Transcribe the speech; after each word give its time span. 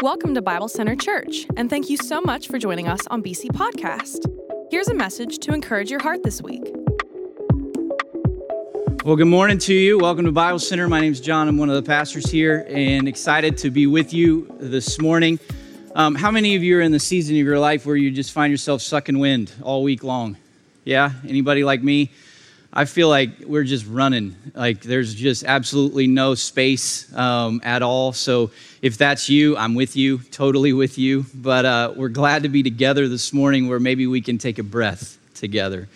Welcome 0.00 0.32
to 0.36 0.42
Bible 0.42 0.68
Center 0.68 0.94
Church, 0.94 1.44
and 1.56 1.68
thank 1.68 1.90
you 1.90 1.96
so 1.96 2.20
much 2.20 2.46
for 2.46 2.56
joining 2.56 2.86
us 2.86 3.04
on 3.08 3.20
BC 3.20 3.46
Podcast. 3.46 4.30
Here's 4.70 4.86
a 4.86 4.94
message 4.94 5.38
to 5.38 5.52
encourage 5.52 5.90
your 5.90 6.00
heart 6.00 6.22
this 6.22 6.40
week. 6.40 6.62
Well, 9.04 9.16
good 9.16 9.26
morning 9.26 9.58
to 9.58 9.74
you. 9.74 9.98
Welcome 9.98 10.24
to 10.26 10.30
Bible 10.30 10.60
Center. 10.60 10.88
My 10.88 11.00
name 11.00 11.10
is 11.10 11.20
John. 11.20 11.48
I'm 11.48 11.58
one 11.58 11.68
of 11.68 11.74
the 11.74 11.82
pastors 11.82 12.30
here 12.30 12.64
and 12.68 13.08
excited 13.08 13.58
to 13.58 13.72
be 13.72 13.88
with 13.88 14.14
you 14.14 14.46
this 14.60 15.00
morning. 15.00 15.40
Um, 15.96 16.14
how 16.14 16.30
many 16.30 16.54
of 16.54 16.62
you 16.62 16.78
are 16.78 16.82
in 16.82 16.92
the 16.92 17.00
season 17.00 17.34
of 17.34 17.44
your 17.44 17.58
life 17.58 17.84
where 17.84 17.96
you 17.96 18.12
just 18.12 18.30
find 18.30 18.52
yourself 18.52 18.82
sucking 18.82 19.18
wind 19.18 19.50
all 19.62 19.82
week 19.82 20.04
long? 20.04 20.36
Yeah? 20.84 21.10
Anybody 21.26 21.64
like 21.64 21.82
me? 21.82 22.12
I 22.72 22.84
feel 22.84 23.08
like 23.08 23.30
we're 23.46 23.64
just 23.64 23.86
running. 23.86 24.36
Like 24.54 24.82
there's 24.82 25.14
just 25.14 25.44
absolutely 25.44 26.06
no 26.06 26.34
space 26.34 27.12
um, 27.16 27.60
at 27.64 27.82
all. 27.82 28.12
So 28.12 28.50
if 28.82 28.98
that's 28.98 29.28
you, 29.28 29.56
I'm 29.56 29.74
with 29.74 29.96
you, 29.96 30.18
totally 30.18 30.74
with 30.74 30.98
you. 30.98 31.24
But 31.34 31.64
uh, 31.64 31.92
we're 31.96 32.10
glad 32.10 32.42
to 32.42 32.50
be 32.50 32.62
together 32.62 33.08
this 33.08 33.32
morning 33.32 33.68
where 33.68 33.80
maybe 33.80 34.06
we 34.06 34.20
can 34.20 34.36
take 34.36 34.58
a 34.58 34.62
breath 34.62 35.18
together. 35.34 35.88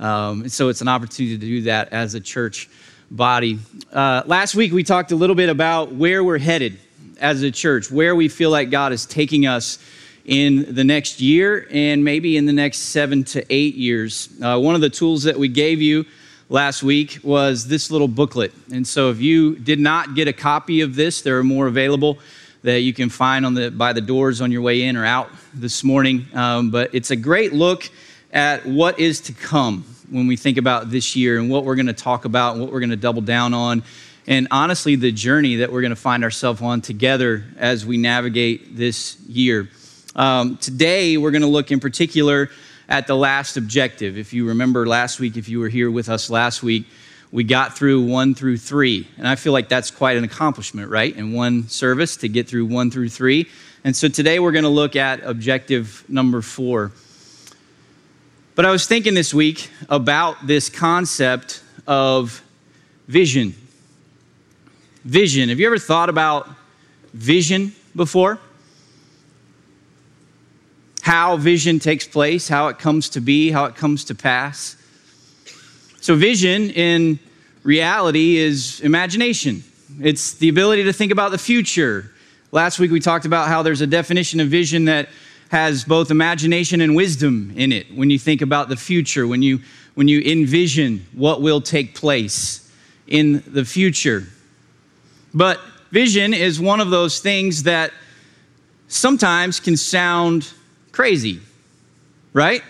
Um, 0.00 0.48
so 0.48 0.68
it's 0.68 0.80
an 0.80 0.88
opportunity 0.88 1.38
to 1.38 1.46
do 1.46 1.62
that 1.62 1.92
as 1.92 2.14
a 2.14 2.20
church 2.20 2.68
body. 3.10 3.60
Uh, 3.92 4.22
last 4.26 4.54
week 4.54 4.72
we 4.72 4.82
talked 4.82 5.12
a 5.12 5.16
little 5.16 5.36
bit 5.36 5.48
about 5.48 5.92
where 5.92 6.24
we're 6.24 6.38
headed 6.38 6.78
as 7.20 7.42
a 7.42 7.50
church, 7.50 7.90
where 7.90 8.14
we 8.14 8.28
feel 8.28 8.50
like 8.50 8.70
God 8.70 8.92
is 8.92 9.06
taking 9.06 9.46
us 9.46 9.78
in 10.28 10.74
the 10.74 10.84
next 10.84 11.22
year 11.22 11.66
and 11.70 12.04
maybe 12.04 12.36
in 12.36 12.44
the 12.44 12.52
next 12.52 12.78
seven 12.78 13.24
to 13.24 13.44
eight 13.48 13.74
years. 13.74 14.28
Uh, 14.42 14.60
one 14.60 14.74
of 14.74 14.82
the 14.82 14.90
tools 14.90 15.22
that 15.22 15.38
we 15.38 15.48
gave 15.48 15.80
you 15.80 16.04
last 16.50 16.82
week 16.82 17.18
was 17.22 17.66
this 17.66 17.90
little 17.90 18.06
booklet. 18.06 18.52
And 18.70 18.86
so 18.86 19.08
if 19.08 19.22
you 19.22 19.56
did 19.56 19.80
not 19.80 20.14
get 20.14 20.28
a 20.28 20.34
copy 20.34 20.82
of 20.82 20.94
this, 20.94 21.22
there 21.22 21.38
are 21.38 21.44
more 21.44 21.66
available 21.66 22.18
that 22.62 22.80
you 22.80 22.92
can 22.92 23.08
find 23.08 23.46
on 23.46 23.54
the, 23.54 23.70
by 23.70 23.94
the 23.94 24.02
doors 24.02 24.42
on 24.42 24.52
your 24.52 24.60
way 24.60 24.82
in 24.82 24.98
or 24.98 25.06
out 25.06 25.30
this 25.54 25.82
morning. 25.82 26.26
Um, 26.34 26.70
but 26.70 26.94
it's 26.94 27.10
a 27.10 27.16
great 27.16 27.54
look 27.54 27.88
at 28.30 28.66
what 28.66 28.98
is 28.98 29.22
to 29.22 29.32
come 29.32 29.82
when 30.10 30.26
we 30.26 30.36
think 30.36 30.58
about 30.58 30.90
this 30.90 31.16
year 31.16 31.38
and 31.38 31.48
what 31.48 31.64
we're 31.64 31.76
going 31.76 31.86
to 31.86 31.94
talk 31.94 32.26
about 32.26 32.52
and 32.52 32.62
what 32.62 32.70
we're 32.70 32.80
going 32.80 32.90
to 32.90 32.96
double 32.96 33.22
down 33.22 33.54
on. 33.54 33.82
And 34.26 34.46
honestly, 34.50 34.94
the 34.94 35.10
journey 35.10 35.56
that 35.56 35.72
we're 35.72 35.80
going 35.80 35.88
to 35.90 35.96
find 35.96 36.22
ourselves 36.22 36.60
on 36.60 36.82
together 36.82 37.44
as 37.56 37.86
we 37.86 37.96
navigate 37.96 38.76
this 38.76 39.18
year. 39.20 39.70
Um, 40.18 40.56
today, 40.56 41.16
we're 41.16 41.30
going 41.30 41.42
to 41.42 41.48
look 41.48 41.70
in 41.70 41.78
particular 41.78 42.50
at 42.88 43.06
the 43.06 43.14
last 43.14 43.56
objective. 43.56 44.18
If 44.18 44.32
you 44.32 44.48
remember 44.48 44.84
last 44.84 45.20
week, 45.20 45.36
if 45.36 45.48
you 45.48 45.60
were 45.60 45.68
here 45.68 45.92
with 45.92 46.08
us 46.08 46.28
last 46.28 46.60
week, 46.60 46.86
we 47.30 47.44
got 47.44 47.78
through 47.78 48.02
one 48.02 48.34
through 48.34 48.56
three. 48.56 49.06
And 49.16 49.28
I 49.28 49.36
feel 49.36 49.52
like 49.52 49.68
that's 49.68 49.92
quite 49.92 50.16
an 50.16 50.24
accomplishment, 50.24 50.90
right? 50.90 51.14
In 51.14 51.34
one 51.34 51.68
service 51.68 52.16
to 52.16 52.28
get 52.28 52.48
through 52.48 52.66
one 52.66 52.90
through 52.90 53.10
three. 53.10 53.48
And 53.84 53.94
so 53.94 54.08
today 54.08 54.40
we're 54.40 54.50
going 54.50 54.64
to 54.64 54.70
look 54.70 54.96
at 54.96 55.22
objective 55.22 56.04
number 56.08 56.42
four. 56.42 56.90
But 58.56 58.66
I 58.66 58.72
was 58.72 58.88
thinking 58.88 59.14
this 59.14 59.32
week 59.32 59.70
about 59.88 60.48
this 60.48 60.68
concept 60.68 61.62
of 61.86 62.42
vision. 63.06 63.54
Vision. 65.04 65.48
Have 65.50 65.60
you 65.60 65.66
ever 65.66 65.78
thought 65.78 66.08
about 66.08 66.48
vision 67.14 67.72
before? 67.94 68.40
How 71.08 71.38
vision 71.38 71.78
takes 71.78 72.06
place, 72.06 72.50
how 72.50 72.68
it 72.68 72.78
comes 72.78 73.08
to 73.08 73.18
be, 73.18 73.50
how 73.50 73.64
it 73.64 73.74
comes 73.74 74.04
to 74.04 74.14
pass. 74.14 74.76
So, 76.02 76.14
vision 76.14 76.68
in 76.68 77.18
reality 77.62 78.36
is 78.36 78.80
imagination, 78.80 79.64
it's 80.00 80.34
the 80.34 80.50
ability 80.50 80.84
to 80.84 80.92
think 80.92 81.10
about 81.10 81.30
the 81.30 81.38
future. 81.38 82.12
Last 82.52 82.78
week 82.78 82.90
we 82.90 83.00
talked 83.00 83.24
about 83.24 83.48
how 83.48 83.62
there's 83.62 83.80
a 83.80 83.86
definition 83.86 84.38
of 84.38 84.48
vision 84.48 84.84
that 84.84 85.08
has 85.48 85.82
both 85.82 86.10
imagination 86.10 86.82
and 86.82 86.94
wisdom 86.94 87.54
in 87.56 87.72
it 87.72 87.86
when 87.96 88.10
you 88.10 88.18
think 88.18 88.42
about 88.42 88.68
the 88.68 88.76
future, 88.76 89.26
when 89.26 89.40
you, 89.40 89.60
when 89.94 90.08
you 90.08 90.20
envision 90.20 91.06
what 91.14 91.40
will 91.40 91.62
take 91.62 91.94
place 91.94 92.70
in 93.06 93.42
the 93.46 93.64
future. 93.64 94.26
But 95.32 95.58
vision 95.90 96.34
is 96.34 96.60
one 96.60 96.80
of 96.80 96.90
those 96.90 97.20
things 97.20 97.62
that 97.62 97.92
sometimes 98.88 99.58
can 99.58 99.78
sound 99.78 100.52
crazy, 100.98 101.38
right? 102.32 102.64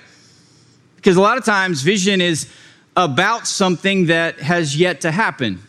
Because 0.97 1.17
a 1.17 1.21
lot 1.23 1.39
of 1.39 1.47
times 1.47 1.81
vision 1.81 2.21
is 2.21 2.47
about 2.95 3.47
something 3.47 4.05
that 4.05 4.39
has 4.39 4.77
yet 4.77 5.01
to 5.01 5.11
happen. 5.11 5.63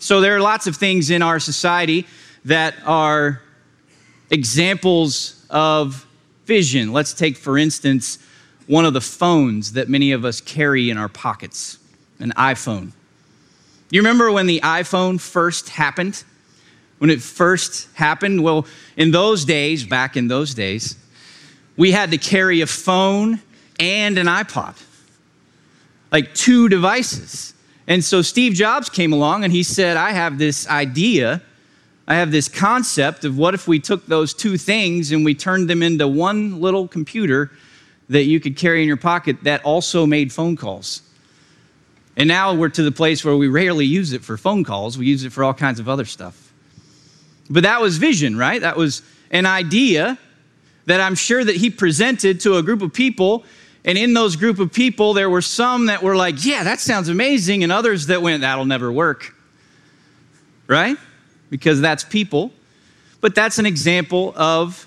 So 0.00 0.20
there 0.20 0.34
are 0.34 0.40
lots 0.40 0.66
of 0.66 0.74
things 0.74 1.10
in 1.10 1.22
our 1.22 1.38
society 1.38 2.08
that 2.44 2.74
are 2.84 3.40
examples 4.30 5.46
of 5.48 6.04
vision. 6.44 6.92
Let's 6.92 7.14
take, 7.14 7.36
for 7.36 7.56
instance, 7.56 8.18
one 8.66 8.84
of 8.84 8.92
the 8.92 9.00
phones 9.00 9.74
that 9.74 9.88
many 9.88 10.10
of 10.10 10.24
us 10.24 10.40
carry 10.40 10.90
in 10.90 10.98
our 10.98 11.08
pockets 11.08 11.78
an 12.18 12.32
iPhone. 12.36 12.90
You 13.90 14.00
remember 14.00 14.32
when 14.32 14.46
the 14.46 14.58
iPhone 14.64 15.20
first 15.20 15.68
happened? 15.68 16.24
When 16.98 17.10
it 17.10 17.22
first 17.22 17.94
happened? 17.94 18.42
Well, 18.42 18.66
in 18.96 19.12
those 19.12 19.44
days, 19.44 19.86
back 19.86 20.16
in 20.16 20.26
those 20.26 20.52
days, 20.52 20.96
we 21.76 21.92
had 21.92 22.10
to 22.12 22.18
carry 22.18 22.60
a 22.60 22.66
phone 22.66 23.40
and 23.80 24.18
an 24.18 24.26
iPod, 24.26 24.80
like 26.12 26.34
two 26.34 26.68
devices. 26.68 27.54
And 27.86 28.02
so 28.02 28.22
Steve 28.22 28.54
Jobs 28.54 28.88
came 28.88 29.12
along 29.12 29.44
and 29.44 29.52
he 29.52 29.62
said, 29.62 29.96
I 29.96 30.12
have 30.12 30.38
this 30.38 30.68
idea, 30.68 31.42
I 32.06 32.14
have 32.14 32.30
this 32.30 32.48
concept 32.48 33.24
of 33.24 33.36
what 33.36 33.54
if 33.54 33.66
we 33.66 33.78
took 33.78 34.06
those 34.06 34.32
two 34.32 34.56
things 34.56 35.12
and 35.12 35.24
we 35.24 35.34
turned 35.34 35.68
them 35.68 35.82
into 35.82 36.06
one 36.06 36.60
little 36.60 36.88
computer 36.88 37.50
that 38.08 38.24
you 38.24 38.40
could 38.40 38.56
carry 38.56 38.82
in 38.82 38.88
your 38.88 38.96
pocket 38.96 39.38
that 39.42 39.64
also 39.64 40.06
made 40.06 40.32
phone 40.32 40.56
calls. 40.56 41.02
And 42.16 42.28
now 42.28 42.54
we're 42.54 42.68
to 42.68 42.82
the 42.82 42.92
place 42.92 43.24
where 43.24 43.36
we 43.36 43.48
rarely 43.48 43.86
use 43.86 44.12
it 44.12 44.22
for 44.22 44.36
phone 44.36 44.62
calls, 44.62 44.96
we 44.96 45.06
use 45.06 45.24
it 45.24 45.32
for 45.32 45.42
all 45.42 45.54
kinds 45.54 45.80
of 45.80 45.88
other 45.88 46.04
stuff. 46.04 46.52
But 47.50 47.64
that 47.64 47.80
was 47.80 47.98
vision, 47.98 48.36
right? 48.36 48.60
That 48.60 48.76
was 48.76 49.02
an 49.30 49.46
idea 49.46 50.18
that 50.86 51.00
I'm 51.00 51.14
sure 51.14 51.42
that 51.42 51.56
he 51.56 51.70
presented 51.70 52.40
to 52.40 52.56
a 52.56 52.62
group 52.62 52.82
of 52.82 52.92
people. 52.92 53.44
And 53.84 53.98
in 53.98 54.14
those 54.14 54.36
group 54.36 54.58
of 54.58 54.72
people, 54.72 55.12
there 55.12 55.28
were 55.28 55.42
some 55.42 55.86
that 55.86 56.02
were 56.02 56.16
like, 56.16 56.44
yeah, 56.44 56.64
that 56.64 56.80
sounds 56.80 57.08
amazing, 57.08 57.62
and 57.62 57.72
others 57.72 58.06
that 58.06 58.22
went, 58.22 58.40
that'll 58.40 58.64
never 58.64 58.90
work. 58.90 59.34
Right? 60.66 60.96
Because 61.50 61.80
that's 61.80 62.04
people. 62.04 62.52
But 63.20 63.34
that's 63.34 63.58
an 63.58 63.66
example 63.66 64.32
of 64.36 64.86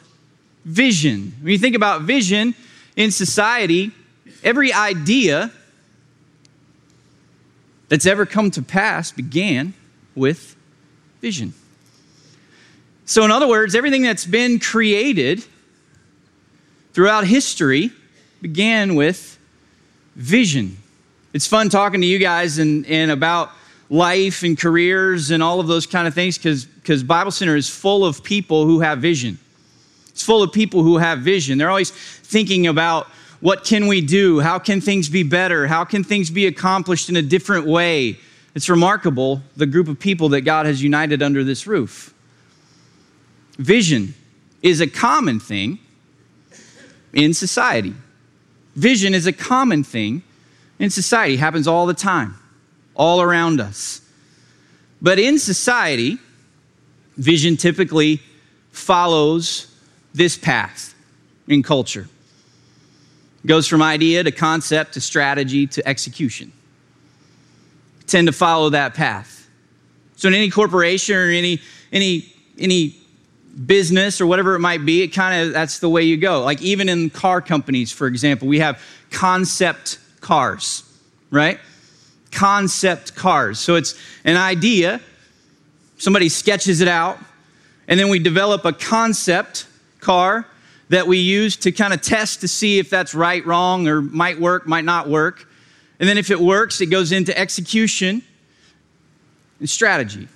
vision. 0.65 1.33
When 1.41 1.51
you 1.51 1.57
think 1.57 1.75
about 1.75 2.01
vision 2.01 2.55
in 2.95 3.11
society, 3.11 3.91
every 4.43 4.73
idea 4.73 5.51
that's 7.89 8.05
ever 8.05 8.25
come 8.25 8.51
to 8.51 8.61
pass 8.61 9.11
began 9.11 9.73
with 10.15 10.55
vision. 11.21 11.53
So, 13.05 13.23
in 13.23 13.31
other 13.31 13.47
words, 13.47 13.75
everything 13.75 14.01
that's 14.01 14.25
been 14.25 14.59
created 14.59 15.45
throughout 16.97 17.27
history 17.27 17.91
began 18.41 18.95
with 18.95 19.37
vision. 20.15 20.75
It's 21.31 21.45
fun 21.45 21.69
talking 21.69 22.01
to 22.01 22.07
you 22.07 22.17
guys 22.17 22.57
and, 22.57 22.87
and 22.87 23.11
about 23.11 23.51
life 23.87 24.41
and 24.41 24.57
careers 24.57 25.29
and 25.29 25.43
all 25.43 25.59
of 25.59 25.67
those 25.67 25.85
kind 25.85 26.07
of 26.07 26.15
things 26.15 26.39
because 26.39 27.03
Bible 27.03 27.29
Center 27.29 27.55
is 27.55 27.69
full 27.69 28.03
of 28.03 28.23
people 28.23 28.65
who 28.65 28.79
have 28.79 28.97
vision. 28.97 29.37
It's 30.07 30.23
full 30.23 30.41
of 30.41 30.51
people 30.51 30.81
who 30.81 30.97
have 30.97 31.19
vision. 31.19 31.59
They're 31.59 31.69
always 31.69 31.91
thinking 31.91 32.65
about 32.65 33.05
what 33.41 33.63
can 33.63 33.85
we 33.85 34.01
do? 34.01 34.39
How 34.39 34.57
can 34.57 34.81
things 34.81 35.07
be 35.07 35.21
better? 35.21 35.67
How 35.67 35.85
can 35.85 36.03
things 36.03 36.31
be 36.31 36.47
accomplished 36.47 37.09
in 37.09 37.15
a 37.15 37.21
different 37.21 37.67
way? 37.67 38.17
It's 38.55 38.69
remarkable 38.69 39.43
the 39.55 39.67
group 39.67 39.87
of 39.87 39.99
people 39.99 40.29
that 40.29 40.41
God 40.41 40.65
has 40.65 40.81
united 40.81 41.21
under 41.21 41.43
this 41.43 41.67
roof. 41.67 42.11
Vision 43.59 44.15
is 44.63 44.81
a 44.81 44.87
common 44.87 45.39
thing 45.39 45.77
in 47.17 47.33
society. 47.33 47.95
Vision 48.75 49.13
is 49.15 49.25
a 49.25 49.33
common 49.33 49.83
thing 49.83 50.21
in 50.79 50.91
society, 50.91 51.33
it 51.33 51.39
happens 51.39 51.67
all 51.67 51.87
the 51.87 51.93
time, 51.95 52.35
all 52.95 53.19
around 53.19 53.59
us. 53.59 54.01
But 55.01 55.17
in 55.17 55.39
society, 55.39 56.19
vision 57.17 57.57
typically 57.57 58.21
follows 58.71 59.75
this 60.13 60.37
path 60.37 60.93
in 61.47 61.63
culture. 61.63 62.07
It 63.43 63.47
goes 63.47 63.67
from 63.67 63.81
idea 63.81 64.23
to 64.23 64.31
concept 64.31 64.93
to 64.93 65.01
strategy 65.01 65.65
to 65.65 65.87
execution. 65.87 66.51
tend 68.05 68.27
to 68.27 68.33
follow 68.33 68.69
that 68.69 68.93
path. 68.93 69.49
So 70.15 70.27
in 70.27 70.35
any 70.35 70.51
corporation 70.51 71.15
or 71.15 71.29
any 71.29 71.59
any 71.91 72.31
any 72.59 72.95
business 73.65 74.21
or 74.21 74.27
whatever 74.27 74.55
it 74.55 74.59
might 74.59 74.85
be, 74.85 75.01
it 75.01 75.07
kind 75.07 75.47
of 75.47 75.53
that's 75.53 75.79
the 75.79 75.89
way 75.89 76.03
you 76.03 76.17
go. 76.17 76.43
Like 76.43 76.61
even 76.61 76.89
in 76.89 77.09
car 77.09 77.41
companies, 77.41 77.91
for 77.91 78.07
example, 78.07 78.47
we 78.47 78.59
have 78.59 78.81
concept 79.09 79.99
cars, 80.21 80.83
right? 81.31 81.59
Concept 82.31 83.15
cars. 83.15 83.59
So 83.59 83.75
it's 83.75 83.95
an 84.25 84.37
idea, 84.37 85.01
somebody 85.97 86.29
sketches 86.29 86.81
it 86.81 86.87
out, 86.87 87.17
And 87.87 87.99
then 87.99 88.09
we 88.09 88.19
develop 88.19 88.65
a 88.65 88.73
concept 88.73 89.65
car 90.01 90.45
that 90.89 91.07
we 91.07 91.17
use 91.17 91.55
to 91.57 91.71
kind 91.71 91.93
of 91.93 92.01
test 92.01 92.41
to 92.41 92.47
see 92.47 92.79
if 92.79 92.89
that's 92.89 93.13
right, 93.13 93.45
wrong, 93.45 93.87
or 93.87 94.01
might 94.01 94.39
work, 94.39 94.67
might 94.67 94.85
not 94.85 95.07
work. 95.07 95.47
And 95.99 96.07
then 96.07 96.17
if 96.17 96.29
it 96.29 96.39
works, 96.39 96.81
it 96.81 96.87
goes 96.87 97.11
into 97.11 97.37
execution 97.37 98.21
and 99.59 99.69
strategy. 99.69 100.27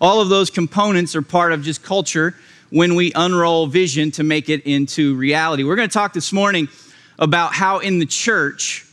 All 0.00 0.20
of 0.20 0.28
those 0.28 0.50
components 0.50 1.16
are 1.16 1.22
part 1.22 1.52
of 1.52 1.62
just 1.62 1.82
culture 1.82 2.34
when 2.70 2.94
we 2.94 3.12
unroll 3.14 3.66
vision 3.66 4.10
to 4.12 4.22
make 4.22 4.48
it 4.48 4.64
into 4.64 5.16
reality. 5.16 5.64
We're 5.64 5.76
going 5.76 5.88
to 5.88 5.92
talk 5.92 6.12
this 6.12 6.32
morning 6.32 6.68
about 7.18 7.52
how 7.52 7.78
in 7.78 7.98
the 7.98 8.06
church, 8.06 8.86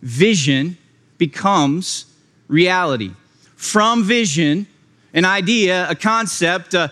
vision 0.00 0.78
becomes 1.18 2.06
reality. 2.48 3.10
From 3.56 4.04
vision, 4.04 4.66
an 5.12 5.26
idea, 5.26 5.88
a 5.90 5.94
concept, 5.94 6.74
uh, 6.74 6.88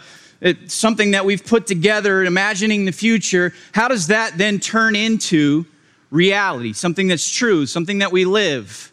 something 0.67 1.13
that 1.13 1.25
we've 1.25 1.45
put 1.45 1.67
together, 1.67 2.25
imagining 2.25 2.85
the 2.85 2.93
future, 2.93 3.55
how 3.73 3.89
does 3.89 4.09
that 4.09 4.37
then 4.37 4.61
turn 4.61 4.95
into 4.95 5.65
reality? 6.11 6.75
Something 6.75 7.09
that's 7.09 7.29
true, 7.29 7.65
something 7.65 7.99
that 7.99 8.13
we 8.13 8.27
live. 8.27 8.93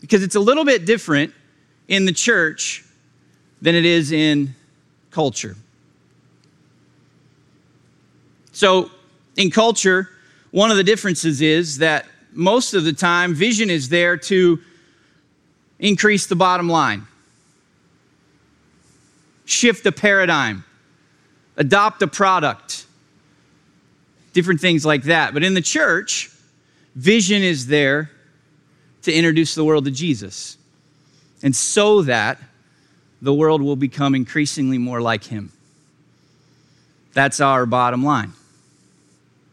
Because 0.00 0.22
it's 0.22 0.36
a 0.36 0.40
little 0.40 0.64
bit 0.64 0.86
different 0.86 1.34
in 1.88 2.04
the 2.04 2.12
church 2.12 2.84
than 3.60 3.74
it 3.74 3.84
is 3.84 4.12
in 4.12 4.54
culture. 5.10 5.56
So, 8.52 8.90
in 9.36 9.50
culture, 9.50 10.10
one 10.50 10.70
of 10.70 10.76
the 10.76 10.84
differences 10.84 11.40
is 11.40 11.78
that 11.78 12.06
most 12.32 12.74
of 12.74 12.84
the 12.84 12.92
time, 12.92 13.34
vision 13.34 13.70
is 13.70 13.88
there 13.88 14.16
to 14.16 14.58
increase 15.78 16.26
the 16.26 16.36
bottom 16.36 16.68
line, 16.68 17.06
shift 19.44 19.84
the 19.84 19.92
paradigm, 19.92 20.64
adopt 21.56 22.02
a 22.02 22.06
product, 22.06 22.86
different 24.32 24.60
things 24.60 24.84
like 24.84 25.04
that. 25.04 25.34
But 25.34 25.44
in 25.44 25.54
the 25.54 25.62
church, 25.62 26.30
vision 26.94 27.42
is 27.42 27.66
there 27.66 28.10
to 29.02 29.12
introduce 29.12 29.54
the 29.54 29.64
world 29.64 29.84
to 29.84 29.90
Jesus. 29.90 30.56
And 31.42 31.54
so 31.54 32.02
that 32.02 32.38
the 33.20 33.34
world 33.34 33.62
will 33.62 33.76
become 33.76 34.14
increasingly 34.14 34.78
more 34.78 35.00
like 35.00 35.24
him. 35.24 35.52
That's 37.14 37.40
our 37.40 37.66
bottom 37.66 38.04
line. 38.04 38.32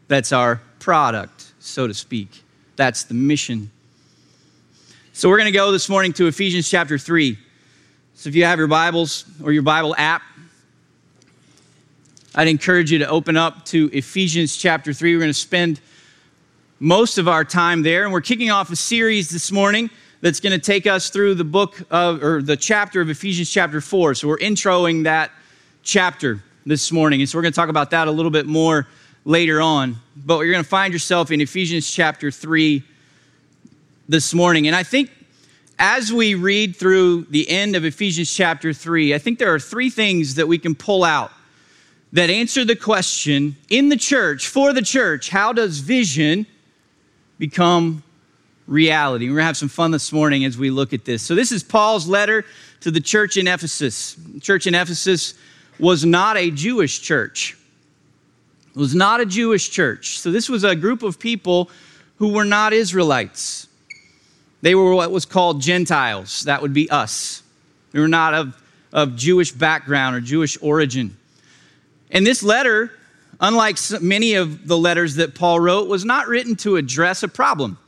That's 0.08 0.32
our 0.32 0.60
product, 0.78 1.52
so 1.58 1.86
to 1.86 1.94
speak. 1.94 2.42
That's 2.76 3.04
the 3.04 3.14
mission. 3.14 3.70
So 5.12 5.28
we're 5.28 5.38
going 5.38 5.52
to 5.52 5.58
go 5.58 5.72
this 5.72 5.88
morning 5.88 6.12
to 6.14 6.26
Ephesians 6.26 6.68
chapter 6.68 6.98
3. 6.98 7.38
So 8.14 8.28
if 8.28 8.36
you 8.36 8.44
have 8.44 8.58
your 8.58 8.68
Bibles 8.68 9.24
or 9.42 9.52
your 9.52 9.62
Bible 9.62 9.94
app, 9.98 10.22
I'd 12.34 12.48
encourage 12.48 12.92
you 12.92 12.98
to 12.98 13.08
open 13.08 13.36
up 13.36 13.64
to 13.66 13.90
Ephesians 13.92 14.56
chapter 14.56 14.92
3. 14.92 15.14
We're 15.14 15.20
going 15.20 15.30
to 15.30 15.34
spend 15.34 15.80
most 16.78 17.16
of 17.16 17.28
our 17.28 17.44
time 17.44 17.82
there, 17.82 18.04
and 18.04 18.12
we're 18.12 18.20
kicking 18.20 18.50
off 18.50 18.70
a 18.70 18.76
series 18.76 19.30
this 19.30 19.50
morning 19.50 19.90
that's 20.26 20.40
going 20.40 20.52
to 20.52 20.58
take 20.58 20.88
us 20.88 21.08
through 21.08 21.36
the 21.36 21.44
book 21.44 21.80
of, 21.88 22.20
or 22.20 22.42
the 22.42 22.56
chapter 22.56 23.00
of 23.00 23.08
Ephesians 23.08 23.48
chapter 23.48 23.80
4. 23.80 24.16
So 24.16 24.26
we're 24.26 24.38
introing 24.38 25.04
that 25.04 25.30
chapter 25.84 26.42
this 26.64 26.90
morning. 26.90 27.20
And 27.20 27.30
so 27.30 27.38
we're 27.38 27.42
going 27.42 27.52
to 27.52 27.56
talk 27.56 27.68
about 27.68 27.92
that 27.92 28.08
a 28.08 28.10
little 28.10 28.32
bit 28.32 28.44
more 28.44 28.88
later 29.24 29.60
on. 29.60 29.94
But 30.16 30.40
you're 30.40 30.50
going 30.50 30.64
to 30.64 30.68
find 30.68 30.92
yourself 30.92 31.30
in 31.30 31.40
Ephesians 31.40 31.88
chapter 31.88 32.32
3 32.32 32.82
this 34.08 34.34
morning. 34.34 34.66
And 34.66 34.74
I 34.74 34.82
think 34.82 35.12
as 35.78 36.12
we 36.12 36.34
read 36.34 36.74
through 36.74 37.26
the 37.30 37.48
end 37.48 37.76
of 37.76 37.84
Ephesians 37.84 38.34
chapter 38.34 38.72
3, 38.72 39.14
I 39.14 39.18
think 39.18 39.38
there 39.38 39.54
are 39.54 39.60
three 39.60 39.90
things 39.90 40.34
that 40.34 40.48
we 40.48 40.58
can 40.58 40.74
pull 40.74 41.04
out 41.04 41.30
that 42.12 42.30
answer 42.30 42.64
the 42.64 42.74
question 42.74 43.54
in 43.68 43.90
the 43.90 43.96
church, 43.96 44.48
for 44.48 44.72
the 44.72 44.82
church, 44.82 45.28
how 45.28 45.52
does 45.52 45.78
vision 45.78 46.46
become 47.38 48.02
reality. 48.66 49.26
We're 49.26 49.36
going 49.36 49.42
to 49.42 49.46
have 49.46 49.56
some 49.56 49.68
fun 49.68 49.90
this 49.90 50.12
morning 50.12 50.44
as 50.44 50.58
we 50.58 50.70
look 50.70 50.92
at 50.92 51.04
this. 51.04 51.22
So, 51.22 51.34
this 51.34 51.52
is 51.52 51.62
Paul's 51.62 52.08
letter 52.08 52.44
to 52.80 52.90
the 52.90 53.00
church 53.00 53.36
in 53.36 53.46
Ephesus. 53.46 54.14
The 54.14 54.40
church 54.40 54.66
in 54.66 54.74
Ephesus 54.74 55.34
was 55.78 56.04
not 56.04 56.36
a 56.36 56.50
Jewish 56.50 57.00
church. 57.00 57.56
It 58.74 58.78
was 58.78 58.94
not 58.94 59.20
a 59.20 59.26
Jewish 59.26 59.70
church. 59.70 60.18
So, 60.18 60.30
this 60.30 60.48
was 60.48 60.64
a 60.64 60.74
group 60.74 61.02
of 61.02 61.18
people 61.18 61.70
who 62.16 62.32
were 62.32 62.44
not 62.44 62.72
Israelites. 62.72 63.68
They 64.62 64.74
were 64.74 64.94
what 64.94 65.10
was 65.10 65.26
called 65.26 65.60
Gentiles. 65.60 66.42
That 66.44 66.62
would 66.62 66.72
be 66.72 66.90
us. 66.90 67.42
We 67.92 68.00
were 68.00 68.08
not 68.08 68.34
of, 68.34 68.62
of 68.92 69.16
Jewish 69.16 69.52
background 69.52 70.16
or 70.16 70.20
Jewish 70.20 70.58
origin. 70.60 71.16
And 72.10 72.26
this 72.26 72.42
letter, 72.42 72.92
unlike 73.40 73.78
many 74.00 74.34
of 74.34 74.66
the 74.66 74.76
letters 74.76 75.16
that 75.16 75.34
Paul 75.34 75.60
wrote, 75.60 75.88
was 75.88 76.04
not 76.04 76.28
written 76.28 76.56
to 76.56 76.76
address 76.76 77.22
a 77.22 77.28
problem. 77.28 77.78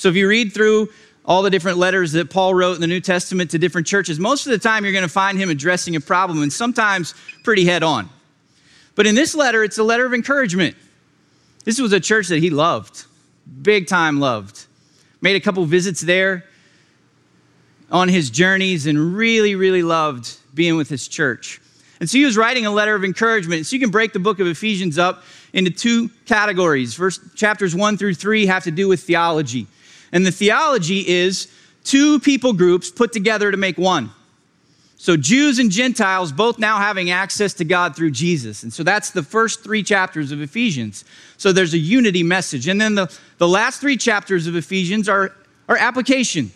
So 0.00 0.08
if 0.08 0.16
you 0.16 0.26
read 0.26 0.54
through 0.54 0.88
all 1.26 1.42
the 1.42 1.50
different 1.50 1.76
letters 1.76 2.12
that 2.12 2.30
Paul 2.30 2.54
wrote 2.54 2.74
in 2.74 2.80
the 2.80 2.86
New 2.86 3.00
Testament 3.00 3.50
to 3.50 3.58
different 3.58 3.86
churches, 3.86 4.18
most 4.18 4.46
of 4.46 4.50
the 4.50 4.58
time 4.58 4.82
you're 4.82 4.94
going 4.94 5.02
to 5.02 5.10
find 5.10 5.36
him 5.36 5.50
addressing 5.50 5.94
a 5.94 6.00
problem 6.00 6.42
and 6.42 6.50
sometimes 6.50 7.14
pretty 7.44 7.66
head 7.66 7.82
on. 7.82 8.08
But 8.94 9.06
in 9.06 9.14
this 9.14 9.34
letter, 9.34 9.62
it's 9.62 9.76
a 9.76 9.82
letter 9.82 10.06
of 10.06 10.14
encouragement. 10.14 10.74
This 11.66 11.78
was 11.78 11.92
a 11.92 12.00
church 12.00 12.28
that 12.28 12.38
he 12.38 12.48
loved, 12.48 13.04
big 13.60 13.88
time 13.88 14.20
loved. 14.20 14.64
Made 15.20 15.36
a 15.36 15.40
couple 15.40 15.66
visits 15.66 16.00
there 16.00 16.46
on 17.92 18.08
his 18.08 18.30
journeys 18.30 18.86
and 18.86 19.14
really, 19.14 19.54
really 19.54 19.82
loved 19.82 20.34
being 20.54 20.78
with 20.78 20.88
his 20.88 21.08
church. 21.08 21.60
And 22.00 22.08
so 22.08 22.16
he 22.16 22.24
was 22.24 22.38
writing 22.38 22.64
a 22.64 22.70
letter 22.70 22.94
of 22.94 23.04
encouragement. 23.04 23.66
So 23.66 23.76
you 23.76 23.80
can 23.80 23.90
break 23.90 24.14
the 24.14 24.18
book 24.18 24.40
of 24.40 24.46
Ephesians 24.46 24.96
up 24.96 25.24
into 25.52 25.70
two 25.70 26.08
categories. 26.24 26.94
Verse 26.94 27.20
chapters 27.34 27.74
one 27.74 27.98
through 27.98 28.14
three 28.14 28.46
have 28.46 28.64
to 28.64 28.70
do 28.70 28.88
with 28.88 29.02
theology. 29.02 29.66
And 30.12 30.26
the 30.26 30.32
theology 30.32 31.06
is 31.06 31.48
two 31.84 32.18
people 32.20 32.52
groups 32.52 32.90
put 32.90 33.12
together 33.12 33.50
to 33.50 33.56
make 33.56 33.78
one. 33.78 34.10
So, 34.96 35.16
Jews 35.16 35.58
and 35.58 35.70
Gentiles 35.70 36.30
both 36.30 36.58
now 36.58 36.76
having 36.76 37.10
access 37.10 37.54
to 37.54 37.64
God 37.64 37.96
through 37.96 38.10
Jesus. 38.10 38.64
And 38.64 38.72
so 38.72 38.82
that's 38.82 39.10
the 39.10 39.22
first 39.22 39.64
three 39.64 39.82
chapters 39.82 40.30
of 40.30 40.42
Ephesians. 40.42 41.06
So 41.38 41.52
there's 41.52 41.72
a 41.72 41.78
unity 41.78 42.22
message. 42.22 42.68
And 42.68 42.78
then 42.78 42.96
the, 42.96 43.18
the 43.38 43.48
last 43.48 43.80
three 43.80 43.96
chapters 43.96 44.46
of 44.46 44.56
Ephesians 44.56 45.08
are, 45.08 45.32
are 45.70 45.78
application. 45.78 46.50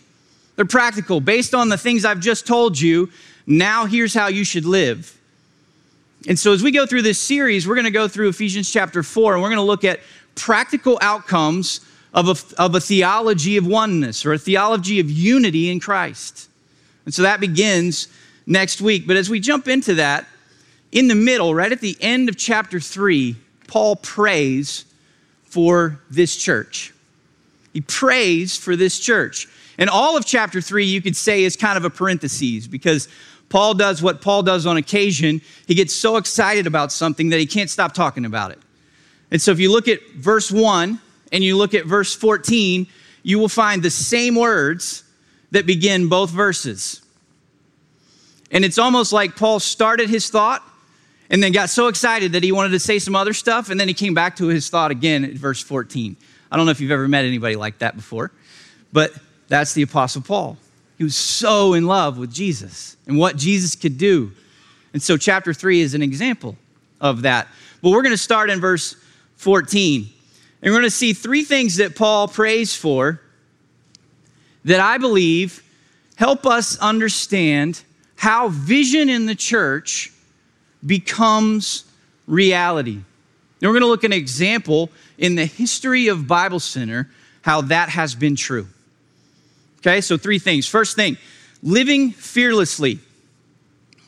They're 0.57 0.67
practical. 0.67 1.21
Based 1.21 1.55
on 1.55 1.71
the 1.71 1.79
things 1.79 2.05
I've 2.05 2.21
just 2.21 2.47
told 2.47 2.79
you, 2.79 3.11
now 3.47 3.87
here's 3.87 4.13
how 4.13 4.27
you 4.27 4.45
should 4.45 4.67
live. 4.67 5.19
And 6.29 6.39
so 6.39 6.53
as 6.53 6.63
we 6.63 6.71
go 6.71 6.85
through 6.85 7.03
this 7.03 7.19
series, 7.19 7.67
we're 7.67 7.75
going 7.75 7.85
to 7.85 7.91
go 7.91 8.09
through 8.09 8.29
Ephesians 8.29 8.71
chapter 8.71 9.03
4, 9.03 9.35
and 9.35 9.43
we're 9.43 9.49
going 9.49 9.57
to 9.57 9.63
look 9.63 9.85
at 9.85 10.01
practical 10.35 10.99
outcomes 11.01 11.81
of 12.15 12.29
a, 12.29 12.63
of 12.63 12.75
a 12.75 12.81
theology 12.81 13.57
of 13.57 13.67
oneness 13.67 14.25
or 14.25 14.33
a 14.33 14.39
theology 14.39 15.01
of 15.01 15.11
unity 15.11 15.69
in 15.69 15.81
Christ. 15.81 16.49
And 17.05 17.13
so 17.13 17.23
that 17.23 17.41
begins 17.41 18.09
next 18.47 18.81
week. 18.81 19.07
But 19.07 19.17
as 19.17 19.29
we 19.29 19.41
jump 19.41 19.69
into 19.69 19.95
that, 19.97 20.27
in 20.93 21.09
the 21.09 21.15
middle, 21.17 21.55
right 21.55 21.73
at 21.73 21.81
the 21.81 21.97
end 22.01 22.29
of 22.29 22.37
chapter 22.37 22.79
3, 22.79 23.35
Paul 23.67 23.97
prays 23.97 24.85
for 25.43 26.01
this 26.09 26.37
church. 26.37 26.95
He 27.73 27.81
prays 27.81 28.57
for 28.57 28.77
this 28.77 29.01
church. 29.01 29.49
And 29.77 29.91
all 29.91 30.17
of 30.17 30.25
chapter 30.25 30.61
3, 30.61 30.85
you 30.85 31.03
could 31.03 31.17
say, 31.17 31.43
is 31.43 31.57
kind 31.57 31.77
of 31.77 31.85
a 31.85 31.91
parenthesis 31.91 32.69
because 32.69 33.09
Paul 33.49 33.75
does 33.75 34.03
what 34.03 34.21
Paul 34.21 34.45
does 34.45 34.67
on 34.67 34.77
occasion. 34.77 35.41
He 35.67 35.75
gets 35.75 35.93
so 35.93 36.17
excited 36.17 36.69
about 36.69 36.93
something 36.93 37.31
that 37.31 37.41
he 37.41 37.47
can't 37.47 37.69
stop 37.69 37.93
talking 37.93 38.25
about 38.25 38.53
it. 38.53 38.59
And 39.33 39.43
so 39.43 39.51
if 39.51 39.59
you 39.59 39.73
look 39.73 39.89
at 39.89 40.01
verse 40.13 40.53
1, 40.53 41.01
and 41.35 41.43
you 41.43 41.57
look 41.57 41.75
at 41.75 41.85
verse 41.85 42.15
14, 42.15 42.87
you 43.25 43.41
will 43.41 43.49
find 43.49 43.83
the 43.83 43.91
same 43.91 44.37
words 44.37 45.03
that 45.51 45.67
begin 45.67 46.09
both 46.09 46.31
verses. 46.31 47.03
And 48.53 48.65
it's 48.65 48.79
almost 48.79 49.13
like 49.13 49.35
Paul 49.35 49.59
started 49.59 50.09
his 50.09 50.31
thought 50.31 50.63
and 51.29 51.43
then 51.43 51.51
got 51.51 51.71
so 51.71 51.89
excited 51.89 52.33
that 52.33 52.45
he 52.45 52.53
wanted 52.53 52.69
to 52.69 52.79
say 52.79 53.01
some 53.01 53.17
other 53.17 53.33
stuff, 53.33 53.69
and 53.69 53.81
then 53.81 53.89
he 53.89 53.95
came 53.95 54.15
back 54.15 54.37
to 54.37 54.47
his 54.47 54.71
thought 54.71 54.93
again 54.93 55.25
at 55.25 55.33
verse 55.33 55.61
14. 55.61 56.17
I 56.53 56.57
don't 56.57 56.67
know 56.67 56.71
if 56.71 56.81
you've 56.81 56.93
ever 56.93 57.09
met 57.09 57.25
anybody 57.25 57.57
like 57.57 57.79
that 57.79 57.97
before, 57.97 58.31
but 58.93 59.13
that's 59.49 59.75
the 59.75 59.83
Apostle 59.83 60.23
Paul. 60.23 60.57
He 60.99 61.03
was 61.03 61.17
so 61.17 61.75
in 61.75 61.89
love 61.89 62.17
with 62.17 62.33
Jesus 62.33 62.97
and 63.09 63.19
what 63.19 63.37
Jesus 63.37 63.75
could 63.75 63.99
do. 63.99 64.31
And 64.93 65.03
so, 65.03 65.17
chapter 65.17 65.53
3 65.53 65.81
is 65.81 65.95
an 65.95 66.03
example 66.03 66.57
of 67.01 67.23
that. 67.23 67.49
But 67.83 67.91
we're 67.91 68.03
going 68.03 68.15
to 68.15 68.19
start 68.19 68.51
in 68.51 68.61
verse 68.61 68.95
14. 69.35 70.14
And 70.65 70.73
we're 70.73 70.81
going 70.81 70.91
to 70.91 70.97
see 70.97 71.13
three 71.13 71.45
things 71.45 71.77
that 71.77 71.95
Paul 71.95 72.27
prays 72.27 72.75
for 72.75 73.21
that 74.65 74.81
I 74.81 74.97
believe 74.97 75.63
help 76.17 76.47
us 76.47 76.79
understand 76.79 77.83
how 78.17 78.49
vision 78.49 79.11
in 79.11 79.27
the 79.27 79.35
church 79.35 80.11
becomes 80.85 81.85
reality. 82.27 82.95
And 82.95 83.05
we're 83.61 83.73
going 83.73 83.83
to 83.83 83.89
look 83.89 84.05
at 84.05 84.13
an 84.13 84.17
example 84.17 84.91
in 85.19 85.35
the 85.35 85.45
history 85.45 86.09
of 86.09 86.27
Bible 86.27 86.61
Center 86.61 87.11
how 87.43 87.61
that 87.61 87.91
has 87.91 88.15
been 88.15 88.35
true. 88.35 88.67
Okay, 89.81 90.01
so 90.01 90.17
three 90.17 90.39
things. 90.39 90.67
First 90.67 90.97
thing, 90.97 91.19
living 91.63 92.11
fearlessly. 92.11 93.01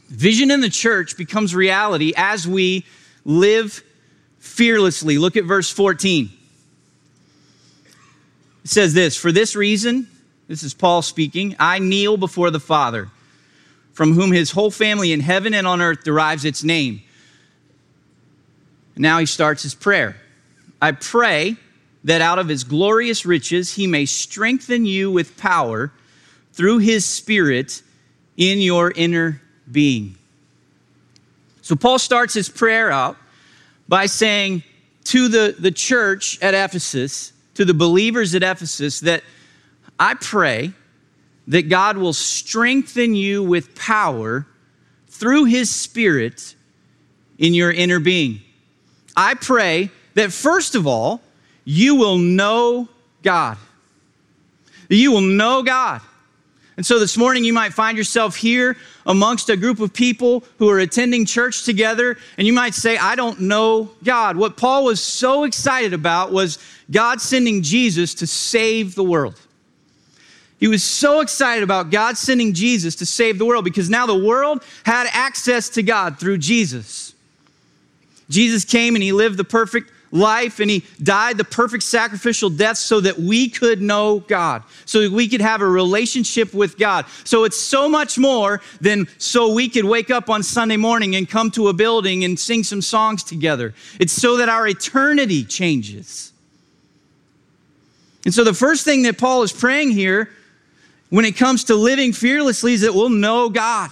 Vision 0.08 0.50
in 0.50 0.62
the 0.62 0.70
church 0.70 1.18
becomes 1.18 1.54
reality 1.54 2.14
as 2.16 2.48
we 2.48 2.86
live 3.26 3.82
fearlessly. 4.38 5.18
Look 5.18 5.36
at 5.36 5.44
verse 5.44 5.70
14. 5.70 6.30
It 8.66 8.70
says 8.70 8.94
this 8.94 9.16
For 9.16 9.30
this 9.30 9.54
reason, 9.54 10.08
this 10.49 10.64
is 10.64 10.75
Paul 10.75 11.00
speaking, 11.00 11.54
I 11.56 11.78
kneel 11.78 12.16
before 12.16 12.50
the 12.50 12.58
Father, 12.58 13.08
from 13.92 14.14
whom 14.14 14.32
his 14.32 14.50
whole 14.50 14.73
family 14.73 15.12
in 15.12 15.20
heaven 15.20 15.54
and 15.54 15.68
on 15.68 15.80
earth 15.80 16.02
derives 16.02 16.44
its 16.44 16.64
name. 16.64 17.00
Now 18.96 19.20
he 19.20 19.26
starts 19.26 19.62
his 19.62 19.73
prayer. 19.73 20.16
I 20.82 20.90
pray 20.90 21.54
that 22.02 22.20
out 22.20 22.40
of 22.40 22.49
his 22.49 22.64
glorious 22.64 23.25
riches 23.25 23.75
he 23.75 23.87
may 23.87 24.04
strengthen 24.04 24.85
you 24.85 25.12
with 25.12 25.37
power 25.37 25.92
through 26.52 26.78
his 26.78 27.04
Spirit 27.04 27.82
in 28.37 28.58
your 28.58 28.90
inner 28.90 29.40
being. 29.70 30.16
So 31.62 31.76
Paul 31.76 32.00
starts 32.00 32.35
his 32.35 32.49
prayer 32.49 32.90
out 32.90 33.16
by 33.87 34.06
saying 34.06 34.64
to 35.04 35.28
the, 35.28 35.54
the 35.56 35.70
church 35.70 36.42
at 36.42 36.52
Ephesus, 36.52 37.32
to 37.56 37.64
the 37.64 37.75
believers 37.75 38.34
at 38.34 38.42
Ephesus, 38.42 39.00
that 39.00 39.22
I 39.98 40.14
pray 40.14 40.72
that 41.48 41.68
God 41.68 41.96
will 41.96 42.12
strengthen 42.12 43.14
you 43.14 43.42
with 43.42 43.75
power 43.75 44.46
through 45.08 45.44
his 45.44 45.70
Spirit 45.70 46.54
in 47.38 47.54
your 47.54 47.70
inner 47.70 48.00
being. 48.00 48.40
I 49.16 49.34
pray 49.34 49.90
that 50.14 50.32
first 50.32 50.75
of 50.75 50.86
all, 50.86 51.20
you 51.64 51.96
will 51.96 52.18
know 52.18 52.88
God. 53.22 53.56
You 54.88 55.12
will 55.12 55.20
know 55.20 55.62
God. 55.62 56.00
And 56.76 56.84
so 56.84 56.98
this 56.98 57.16
morning, 57.16 57.44
you 57.44 57.52
might 57.52 57.72
find 57.72 57.96
yourself 57.96 58.36
here 58.36 58.76
amongst 59.06 59.48
a 59.48 59.56
group 59.56 59.80
of 59.80 59.92
people 59.92 60.44
who 60.58 60.68
are 60.68 60.80
attending 60.80 61.25
church 61.25 61.64
together, 61.64 62.18
and 62.36 62.46
you 62.46 62.52
might 62.52 62.75
say, 62.75 62.96
I 62.96 63.14
don't 63.14 63.40
know 63.40 63.90
God. 64.04 64.36
What 64.36 64.56
Paul 64.56 64.84
was 64.84 65.00
so 65.00 65.44
excited 65.44 65.92
about 65.94 66.32
was 66.32 66.58
God 66.90 67.20
sending 67.20 67.62
Jesus 67.62 68.14
to 68.14 68.26
save 68.26 68.94
the 68.94 69.04
world. 69.04 69.40
He 70.58 70.68
was 70.68 70.82
so 70.82 71.20
excited 71.20 71.62
about 71.62 71.90
God 71.90 72.16
sending 72.16 72.54
Jesus 72.54 72.96
to 72.96 73.06
save 73.06 73.38
the 73.38 73.44
world 73.44 73.64
because 73.64 73.90
now 73.90 74.06
the 74.06 74.16
world 74.16 74.64
had 74.84 75.06
access 75.12 75.68
to 75.70 75.82
God 75.82 76.18
through 76.18 76.38
Jesus. 76.38 77.14
Jesus 78.30 78.64
came 78.64 78.94
and 78.94 79.02
he 79.02 79.12
lived 79.12 79.36
the 79.36 79.44
perfect 79.44 79.90
life 80.16 80.61
and 80.61 80.70
he 80.70 80.85
died 81.02 81.37
the 81.37 81.44
perfect 81.44 81.85
sacrificial 81.85 82.50
death 82.50 82.78
so 82.78 83.00
that 83.00 83.18
we 83.18 83.49
could 83.49 83.80
know 83.80 84.20
God, 84.20 84.62
so 84.85 85.02
that 85.02 85.12
we 85.12 85.28
could 85.28 85.40
have 85.40 85.61
a 85.61 85.66
relationship 85.66 86.52
with 86.54 86.78
God. 86.78 87.06
So 87.25 87.44
it's 87.44 87.56
so 87.56 87.88
much 87.88 88.18
more 88.18 88.61
than 88.80 89.06
so 89.18 89.52
we 89.52 89.68
could 89.68 89.85
wake 89.85 90.11
up 90.11 90.28
on 90.30 90.42
Sunday 90.42 90.76
morning 90.76 91.16
and 91.16 91.28
come 91.28 91.50
to 91.52 91.68
a 91.68 91.73
building 91.73 92.25
and 92.25 92.38
sing 92.38 92.64
some 92.64 92.82
songs 92.82 93.23
together. 93.23 93.75
It's 94.00 94.12
so 94.12 94.38
that 94.38 94.49
our 94.49 94.66
eternity 94.66 95.44
changes. 95.44 96.32
And 98.25 98.35
so 98.35 98.42
the 98.42 98.54
first 98.54 98.85
thing 98.85 99.02
that 99.02 99.18
Paul 99.18 99.44
is 99.44 99.52
praying 99.52 99.92
here 99.92 100.30
when 101.11 101.25
it 101.25 101.37
comes 101.37 101.64
to 101.64 101.76
living 101.76 102.12
fearlessly 102.12 102.73
is 102.73 102.80
that 102.80 102.92
we'll 102.92 103.08
know 103.08 103.49
God. 103.49 103.90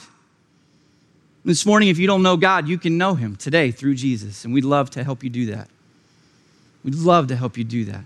This 1.45 1.66
morning, 1.66 1.90
if 1.90 1.99
you 1.99 2.07
don't 2.07 2.23
know 2.23 2.37
God, 2.38 2.66
you 2.69 2.78
can 2.78 2.97
know 2.97 3.14
Him 3.14 3.37
today 3.37 3.71
through 3.71 3.97
Jesus, 3.97 4.45
and 4.45 4.54
we'd 4.54 4.64
love 4.64 4.90
to 4.90 5.04
help 5.04 5.23
you 5.23 5.28
do 5.28 5.47
that. 5.47 5.69
We'd 6.85 6.95
love 6.95 7.29
to 7.29 7.37
help 7.37 7.57
you 7.57 7.64
do 7.64 7.87
that. 7.87 8.05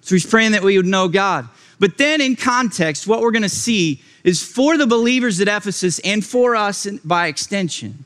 So 0.00 0.14
he's 0.14 0.24
praying 0.24 0.52
that 0.52 0.62
we 0.62 0.76
would 0.76 0.86
know 0.86 1.08
God. 1.08 1.48
But 1.80 1.98
then, 1.98 2.20
in 2.20 2.34
context, 2.34 3.06
what 3.06 3.20
we're 3.20 3.30
going 3.30 3.42
to 3.42 3.48
see 3.48 4.00
is 4.24 4.42
for 4.42 4.78
the 4.78 4.86
believers 4.86 5.40
at 5.40 5.48
Ephesus 5.48 5.98
and 6.00 6.24
for 6.24 6.56
us 6.56 6.86
by 7.04 7.26
extension, 7.26 8.04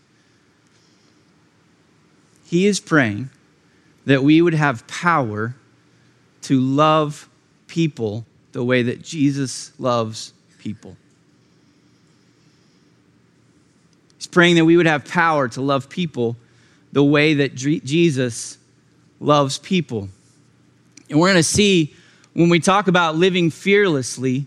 he 2.44 2.66
is 2.66 2.80
praying 2.80 3.30
that 4.04 4.22
we 4.22 4.42
would 4.42 4.54
have 4.54 4.87
power 4.87 5.54
to 6.42 6.61
love 6.61 7.28
people 7.66 8.26
the 8.52 8.64
way 8.64 8.82
that 8.82 9.02
Jesus 9.02 9.72
loves 9.78 10.32
people. 10.58 10.96
He's 14.18 14.26
praying 14.26 14.56
that 14.56 14.64
we 14.64 14.76
would 14.76 14.87
have 14.87 15.06
power 15.06 15.49
to 15.49 15.61
love 15.61 15.88
people 15.88 16.37
the 16.92 17.02
way 17.02 17.34
that 17.34 17.54
Jesus 17.54 18.58
loves 19.18 19.58
people. 19.58 20.08
And 21.08 21.18
we're 21.18 21.28
going 21.28 21.37
to 21.37 21.42
see 21.42 21.94
when 22.34 22.49
we 22.49 22.61
talk 22.61 22.88
about 22.88 23.16
living 23.16 23.50
fearlessly, 23.50 24.46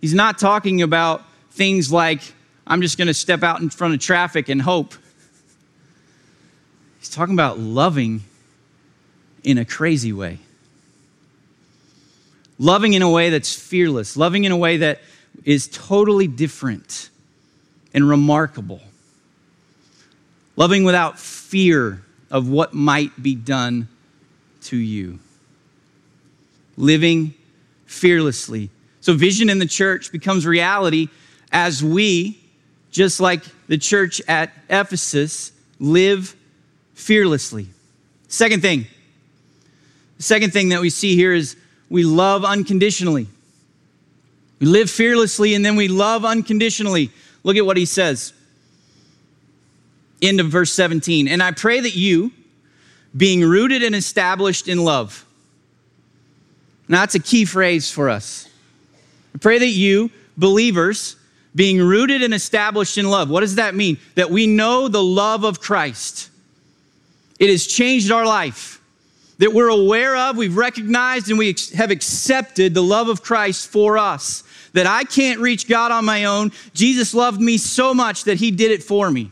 he's 0.00 0.14
not 0.14 0.38
talking 0.38 0.82
about 0.82 1.22
things 1.52 1.92
like, 1.92 2.20
I'm 2.66 2.82
just 2.82 2.98
going 2.98 3.08
to 3.08 3.14
step 3.14 3.42
out 3.42 3.60
in 3.60 3.70
front 3.70 3.94
of 3.94 4.00
traffic 4.00 4.48
and 4.48 4.60
hope. 4.60 4.94
He's 6.98 7.10
talking 7.10 7.34
about 7.34 7.58
loving 7.58 8.22
in 9.42 9.58
a 9.58 9.64
crazy 9.64 10.12
way. 10.12 10.38
Loving 12.58 12.94
in 12.94 13.02
a 13.02 13.10
way 13.10 13.30
that's 13.30 13.54
fearless, 13.54 14.16
loving 14.16 14.44
in 14.44 14.52
a 14.52 14.56
way 14.56 14.78
that 14.78 15.00
is 15.44 15.68
totally 15.68 16.26
different 16.28 17.10
and 17.92 18.08
remarkable 18.08 18.80
loving 20.56 20.84
without 20.84 21.18
fear 21.18 22.02
of 22.30 22.48
what 22.48 22.74
might 22.74 23.22
be 23.22 23.34
done 23.34 23.88
to 24.62 24.76
you, 24.76 25.18
living 26.76 27.34
fearlessly. 27.86 28.70
So, 29.00 29.14
vision 29.14 29.50
in 29.50 29.58
the 29.58 29.66
church 29.66 30.10
becomes 30.10 30.46
reality 30.46 31.08
as 31.52 31.82
we, 31.84 32.38
just 32.90 33.20
like 33.20 33.42
the 33.68 33.78
church 33.78 34.20
at 34.26 34.52
Ephesus, 34.68 35.52
live 35.78 36.34
fearlessly. 36.94 37.68
Second 38.28 38.62
thing, 38.62 38.86
the 40.16 40.22
second 40.22 40.52
thing 40.52 40.70
that 40.70 40.80
we 40.80 40.90
see 40.90 41.14
here 41.14 41.32
is 41.32 41.56
we 41.90 42.02
love 42.02 42.44
unconditionally. 42.44 43.26
We 44.58 44.66
live 44.66 44.90
fearlessly 44.90 45.54
and 45.54 45.64
then 45.64 45.76
we 45.76 45.88
love 45.88 46.24
unconditionally. 46.24 47.10
Look 47.42 47.56
at 47.56 47.66
what 47.66 47.76
he 47.76 47.84
says. 47.84 48.32
End 50.24 50.40
of 50.40 50.46
verse 50.46 50.72
17. 50.72 51.28
And 51.28 51.42
I 51.42 51.50
pray 51.50 51.80
that 51.80 51.94
you, 51.94 52.32
being 53.14 53.42
rooted 53.42 53.82
and 53.82 53.94
established 53.94 54.68
in 54.68 54.82
love. 54.82 55.26
Now, 56.88 57.00
that's 57.00 57.14
a 57.14 57.20
key 57.20 57.44
phrase 57.44 57.90
for 57.90 58.08
us. 58.08 58.48
I 59.34 59.38
pray 59.38 59.58
that 59.58 59.68
you, 59.68 60.10
believers, 60.36 61.16
being 61.54 61.78
rooted 61.78 62.22
and 62.22 62.32
established 62.32 62.96
in 62.98 63.08
love. 63.08 63.28
What 63.28 63.40
does 63.40 63.56
that 63.56 63.74
mean? 63.74 63.98
That 64.14 64.30
we 64.30 64.46
know 64.46 64.88
the 64.88 65.02
love 65.02 65.44
of 65.44 65.60
Christ. 65.60 66.30
It 67.38 67.50
has 67.50 67.66
changed 67.66 68.10
our 68.10 68.24
life. 68.24 68.80
That 69.38 69.52
we're 69.52 69.68
aware 69.68 70.16
of, 70.16 70.36
we've 70.36 70.56
recognized, 70.56 71.28
and 71.28 71.38
we 71.38 71.54
have 71.74 71.90
accepted 71.90 72.72
the 72.72 72.82
love 72.82 73.08
of 73.08 73.22
Christ 73.22 73.68
for 73.68 73.98
us. 73.98 74.42
That 74.72 74.86
I 74.86 75.04
can't 75.04 75.40
reach 75.40 75.68
God 75.68 75.92
on 75.92 76.04
my 76.04 76.24
own. 76.24 76.52
Jesus 76.72 77.12
loved 77.12 77.40
me 77.40 77.58
so 77.58 77.92
much 77.92 78.24
that 78.24 78.38
he 78.38 78.50
did 78.50 78.70
it 78.70 78.82
for 78.82 79.10
me. 79.10 79.30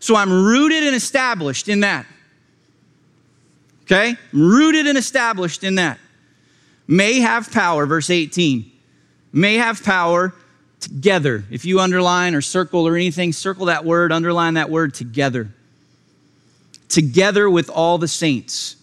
So 0.00 0.16
I'm 0.16 0.32
rooted 0.32 0.82
and 0.82 0.96
established 0.96 1.68
in 1.68 1.80
that. 1.80 2.06
Okay? 3.82 4.16
Rooted 4.32 4.86
and 4.86 4.98
established 4.98 5.62
in 5.62 5.76
that. 5.76 5.98
May 6.88 7.20
have 7.20 7.52
power, 7.52 7.86
verse 7.86 8.10
18. 8.10 8.70
May 9.32 9.54
have 9.56 9.84
power 9.84 10.34
together. 10.80 11.44
If 11.50 11.64
you 11.64 11.78
underline 11.80 12.34
or 12.34 12.40
circle 12.40 12.88
or 12.88 12.96
anything, 12.96 13.32
circle 13.32 13.66
that 13.66 13.84
word, 13.84 14.10
underline 14.10 14.54
that 14.54 14.70
word 14.70 14.94
together. 14.94 15.50
Together 16.88 17.48
with 17.48 17.70
all 17.70 17.98
the 17.98 18.08
saints. 18.08 18.76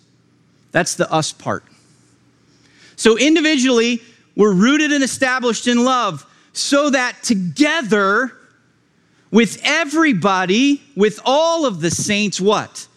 That's 0.71 0.95
the 0.95 1.11
us 1.11 1.33
part. 1.33 1.63
So 2.95 3.17
individually, 3.17 4.01
we're 4.35 4.53
rooted 4.53 4.91
and 4.91 5.03
established 5.03 5.67
in 5.67 5.83
love 5.83 6.25
so 6.53 6.91
that 6.91 7.23
together 7.23 8.36
with 9.31 9.59
everybody, 9.63 10.81
with 10.95 11.19
all 11.25 11.65
of 11.65 11.81
the 11.81 11.91
saints, 11.91 12.39
what? 12.39 12.87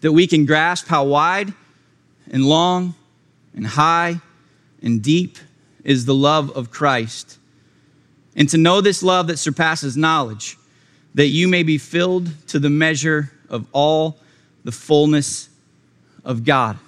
That 0.00 0.12
we 0.12 0.26
can 0.26 0.44
grasp 0.44 0.86
how 0.86 1.04
wide 1.04 1.54
and 2.30 2.44
long 2.44 2.94
and 3.54 3.66
high 3.66 4.20
and 4.82 5.02
deep 5.02 5.38
is 5.82 6.04
the 6.04 6.14
love 6.14 6.50
of 6.56 6.70
Christ. 6.70 7.38
And 8.36 8.48
to 8.50 8.58
know 8.58 8.80
this 8.80 9.02
love 9.02 9.28
that 9.28 9.38
surpasses 9.38 9.96
knowledge, 9.96 10.58
that 11.14 11.28
you 11.28 11.48
may 11.48 11.62
be 11.62 11.78
filled 11.78 12.30
to 12.48 12.58
the 12.58 12.70
measure 12.70 13.30
of 13.48 13.66
all 13.72 14.18
the 14.64 14.72
fullness 14.72 15.48
of 16.24 16.44
God. 16.44 16.78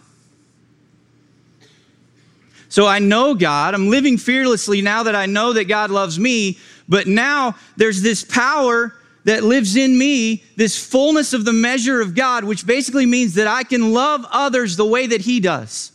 So 2.69 2.87
I 2.87 2.99
know 2.99 3.35
God. 3.35 3.75
I'm 3.75 3.89
living 3.89 4.19
fearlessly 4.19 4.83
now 4.83 5.05
that 5.05 5.15
I 5.15 5.27
know 5.27 5.53
that 5.53 5.65
God 5.65 5.91
loves 5.91 6.19
me. 6.19 6.59
But 6.89 7.07
now 7.07 7.57
there's 7.77 8.03
this 8.03 8.25
power 8.25 8.95
that 9.25 9.43
lives 9.43 9.75
in 9.75 9.99
me, 9.99 10.45
this 10.55 10.85
fullness 10.85 11.33
of 11.33 11.45
the 11.45 11.53
measure 11.53 12.01
of 12.01 12.15
God, 12.15 12.45
which 12.45 12.65
basically 12.65 13.07
means 13.07 13.35
that 13.35 13.49
I 13.49 13.65
can 13.65 13.93
love 13.93 14.25
others 14.31 14.77
the 14.77 14.87
way 14.87 15.09
that 15.09 15.21
He 15.21 15.41
does. 15.41 15.91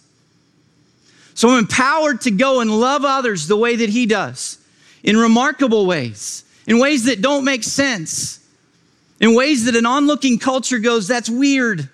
So 1.33 1.50
I'm 1.50 1.60
empowered 1.60 2.21
to 2.21 2.31
go 2.31 2.60
and 2.60 2.69
love 2.69 3.05
others 3.05 3.48
the 3.48 3.55
way 3.55 3.77
that 3.77 3.89
He 3.89 4.05
does, 4.05 4.57
in 5.01 5.15
remarkable 5.15 5.86
ways, 5.86 6.43
in 6.67 6.77
ways 6.77 7.05
that 7.05 7.21
don't 7.21 7.45
make 7.45 7.63
sense, 7.63 8.45
in 9.21 9.33
ways 9.33 9.63
that 9.65 9.77
an 9.77 9.86
onlooking 9.86 10.38
culture 10.38 10.79
goes, 10.79 11.07
that's 11.07 11.29
weird. 11.29 11.89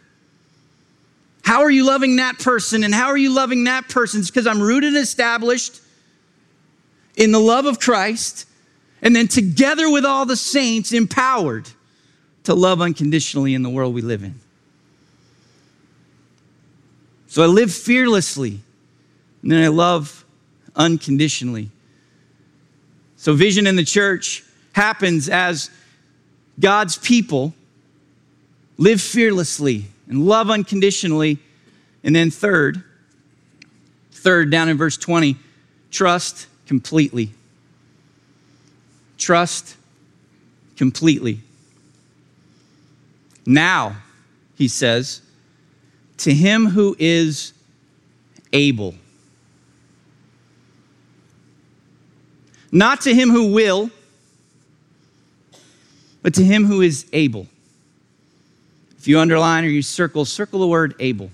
How 1.44 1.62
are 1.62 1.70
you 1.70 1.86
loving 1.86 2.16
that 2.16 2.40
person? 2.40 2.84
And 2.84 2.94
how 2.94 3.08
are 3.08 3.18
you 3.18 3.34
loving 3.34 3.66
that 3.66 3.90
person? 3.90 4.22
It's 4.22 4.30
because 4.32 4.48
I'm 4.48 4.62
rooted 4.62 4.96
and 4.96 5.04
established 5.04 5.82
in 7.16 7.32
the 7.32 7.40
love 7.40 7.66
of 7.66 7.80
Christ, 7.80 8.46
and 9.02 9.16
then 9.16 9.28
together 9.28 9.90
with 9.90 10.06
all 10.06 10.26
the 10.26 10.36
saints, 10.36 10.92
empowered 10.92 11.70
to 12.44 12.54
love 12.54 12.82
unconditionally 12.82 13.54
in 13.54 13.64
the 13.64 13.70
world 13.70 13.94
we 13.94 14.02
live 14.02 14.24
in. 14.24 14.40
So 17.28 17.44
I 17.44 17.46
live 17.46 17.74
fearlessly, 17.74 18.60
and 19.44 19.52
then 19.52 19.64
I 19.64 19.68
love 19.68 20.26
unconditionally. 20.76 21.70
So, 23.18 23.34
vision 23.34 23.68
in 23.68 23.76
the 23.76 23.84
church 23.84 24.44
happens 24.74 25.28
as 25.28 25.70
God's 26.60 26.98
people 26.98 27.54
live 28.78 29.02
fearlessly 29.02 29.86
and 30.08 30.26
love 30.26 30.50
unconditionally. 30.50 31.40
And 32.04 32.16
then, 32.16 32.32
third, 32.32 32.84
third, 34.12 34.52
down 34.52 34.70
in 34.70 34.78
verse 34.78 34.98
20, 34.98 35.36
trust 35.92 36.48
completely. 36.68 37.32
Trust 39.18 39.76
completely. 40.76 41.40
Now, 43.46 43.98
he 44.58 44.68
says, 44.68 45.22
to 46.18 46.34
him 46.34 46.68
who 46.68 46.96
is 47.00 47.54
able. 48.52 48.96
Not 52.72 53.02
to 53.02 53.14
him 53.14 53.30
who 53.30 53.54
will, 53.54 53.90
but 56.22 56.34
to 56.34 56.44
him 56.44 56.66
who 56.66 56.82
is 56.82 57.06
able. 57.14 57.48
If 58.98 59.08
you 59.08 59.20
underline 59.20 59.64
or 59.64 59.70
you 59.70 59.82
circle, 59.82 60.26
circle 60.26 60.60
the 60.60 60.68
word 60.68 60.96
able. 61.00 61.32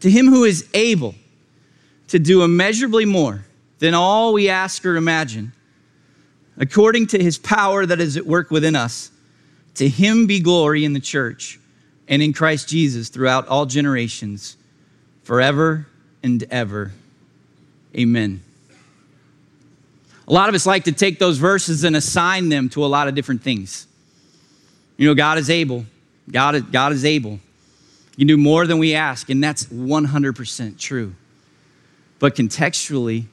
To 0.00 0.10
him 0.10 0.26
who 0.26 0.44
is 0.44 0.68
able 0.74 1.14
to 2.08 2.18
do 2.18 2.42
immeasurably 2.42 3.04
more 3.04 3.44
than 3.78 3.94
all 3.94 4.32
we 4.32 4.48
ask 4.48 4.84
or 4.84 4.96
imagine, 4.96 5.52
according 6.56 7.06
to 7.08 7.22
his 7.22 7.38
power 7.38 7.86
that 7.86 8.00
is 8.00 8.16
at 8.16 8.26
work 8.26 8.50
within 8.50 8.74
us, 8.74 9.10
to 9.74 9.88
him 9.88 10.26
be 10.26 10.40
glory 10.40 10.84
in 10.84 10.92
the 10.92 11.00
church 11.00 11.60
and 12.08 12.22
in 12.22 12.32
Christ 12.32 12.68
Jesus 12.68 13.08
throughout 13.08 13.46
all 13.48 13.66
generations, 13.66 14.56
forever 15.22 15.86
and 16.22 16.42
ever. 16.50 16.92
Amen. 17.96 18.42
A 20.26 20.32
lot 20.32 20.48
of 20.48 20.54
us 20.54 20.66
like 20.66 20.84
to 20.84 20.92
take 20.92 21.18
those 21.18 21.38
verses 21.38 21.84
and 21.84 21.96
assign 21.96 22.48
them 22.48 22.68
to 22.70 22.84
a 22.84 22.86
lot 22.86 23.08
of 23.08 23.14
different 23.14 23.42
things. 23.42 23.86
You 24.96 25.06
know, 25.06 25.14
God 25.14 25.38
is 25.38 25.48
able. 25.48 25.86
God 26.30 26.56
is, 26.56 26.62
God 26.62 26.92
is 26.92 27.04
able. 27.04 27.38
You 28.16 28.26
can 28.26 28.26
do 28.26 28.36
more 28.36 28.66
than 28.66 28.78
we 28.78 28.94
ask, 28.94 29.30
and 29.30 29.42
that's 29.42 29.64
100% 29.66 30.78
true. 30.78 31.14
But 32.18 32.34
contextually, 32.34 33.26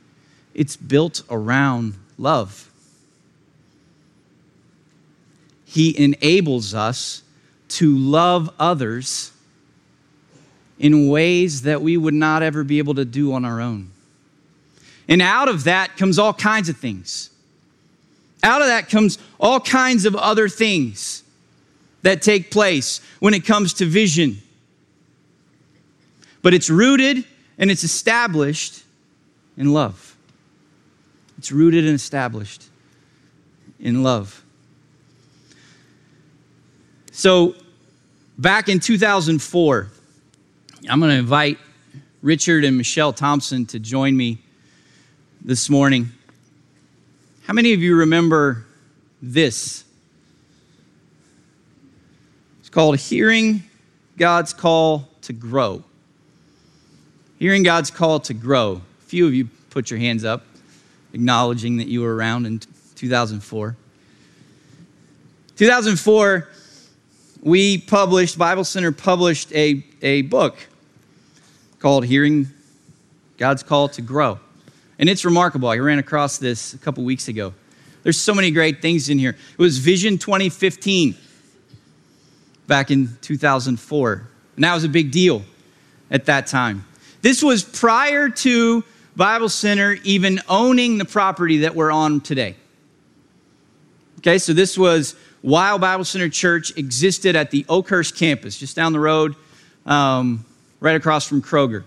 it's 0.55 0.77
built 0.77 1.21
around 1.29 1.93
love. 2.17 2.71
He 5.65 5.97
enables 6.01 6.73
us 6.73 7.21
to 7.67 7.97
love 7.97 8.49
others 8.57 9.31
in 10.79 11.09
ways 11.09 11.63
that 11.63 11.81
we 11.81 11.97
would 11.97 12.13
not 12.13 12.41
ever 12.41 12.63
be 12.63 12.77
able 12.77 12.95
to 12.95 13.05
do 13.05 13.33
on 13.33 13.43
our 13.43 13.59
own. 13.59 13.91
And 15.07 15.21
out 15.21 15.49
of 15.49 15.65
that 15.65 15.97
comes 15.97 16.17
all 16.17 16.33
kinds 16.33 16.69
of 16.69 16.77
things. 16.77 17.29
Out 18.41 18.61
of 18.61 18.67
that 18.67 18.89
comes 18.89 19.17
all 19.39 19.59
kinds 19.59 20.05
of 20.05 20.15
other 20.15 20.47
things 20.47 21.23
that 22.03 22.21
take 22.21 22.51
place 22.51 23.01
when 23.19 23.33
it 23.33 23.45
comes 23.45 23.73
to 23.75 23.85
vision. 23.85 24.41
But 26.41 26.53
it's 26.53 26.69
rooted 26.69 27.25
and 27.57 27.69
it's 27.71 27.83
established 27.83 28.83
in 29.57 29.73
love. 29.73 30.14
It's 31.45 31.51
rooted 31.51 31.85
and 31.85 31.93
established 31.93 32.63
in 33.79 34.01
love. 34.01 34.43
So, 37.11 37.53
back 38.35 38.67
in 38.67 38.79
2004, 38.79 39.87
I'm 40.89 40.99
going 40.99 41.11
to 41.11 41.17
invite 41.17 41.59
Richard 42.23 42.63
and 42.63 42.75
Michelle 42.75 43.13
Thompson 43.13 43.67
to 43.67 43.77
join 43.77 44.17
me 44.17 44.39
this 45.39 45.69
morning. 45.69 46.09
How 47.43 47.53
many 47.53 47.73
of 47.73 47.79
you 47.79 47.95
remember 47.95 48.65
this? 49.21 49.83
It's 52.61 52.69
called 52.69 52.97
Hearing 52.97 53.61
God's 54.17 54.51
Call 54.51 55.09
to 55.21 55.31
Grow. 55.31 55.83
Hearing 57.37 57.61
God's 57.61 57.91
Call 57.91 58.19
to 58.21 58.33
Grow. 58.33 58.81
A 59.03 59.05
few 59.05 59.27
of 59.27 59.35
you 59.35 59.47
put 59.69 59.91
your 59.91 59.99
hands 59.99 60.25
up, 60.25 60.43
acknowledging 61.15 61.77
that 61.77 61.87
you 61.87 62.01
were 62.01 62.13
around 62.13 62.45
in 62.45 62.59
2004. 62.95 63.75
2004, 65.55 66.49
we 67.41 67.77
published, 67.77 68.37
Bible 68.37 68.65
Center 68.65 68.91
published 68.91 69.51
a, 69.53 69.81
a 70.01 70.23
book 70.23 70.57
called 71.79 72.05
Hearing 72.05 72.47
God's 73.37 73.63
Call 73.63 73.87
to 73.89 74.01
Grow. 74.01 74.39
And 74.99 75.07
it's 75.07 75.23
remarkable. 75.23 75.69
I 75.69 75.77
ran 75.77 75.99
across 75.99 76.37
this 76.37 76.73
a 76.73 76.77
couple 76.77 77.03
weeks 77.05 77.29
ago. 77.29 77.53
There's 78.03 78.19
so 78.19 78.33
many 78.33 78.51
great 78.51 78.81
things 78.81 79.07
in 79.09 79.17
here. 79.17 79.37
It 79.53 79.57
was 79.57 79.77
Vision 79.77 80.17
2015 80.17 81.15
back 82.67 82.91
in 82.91 83.17
2004. 83.21 84.27
And 84.55 84.63
that 84.63 84.73
was 84.73 84.83
a 84.83 84.89
big 84.89 85.11
deal 85.11 85.43
at 86.11 86.25
that 86.25 86.47
time. 86.47 86.85
This 87.21 87.41
was 87.41 87.63
prior 87.63 88.29
to 88.29 88.83
Bible 89.15 89.49
Center 89.49 89.93
even 90.03 90.41
owning 90.49 90.97
the 90.97 91.05
property 91.05 91.59
that 91.59 91.75
we're 91.75 91.91
on 91.91 92.21
today. 92.21 92.55
Okay, 94.19 94.37
so 94.37 94.53
this 94.53 94.77
was 94.77 95.15
while 95.41 95.77
Bible 95.77 96.03
Center 96.03 96.29
Church 96.29 96.75
existed 96.77 97.35
at 97.35 97.51
the 97.51 97.65
Oakhurst 97.69 98.15
campus, 98.17 98.57
just 98.57 98.75
down 98.75 98.93
the 98.93 98.99
road, 98.99 99.35
um, 99.85 100.43
right 100.79 100.95
across 100.95 101.27
from 101.27 101.41
Kroger. 101.41 101.83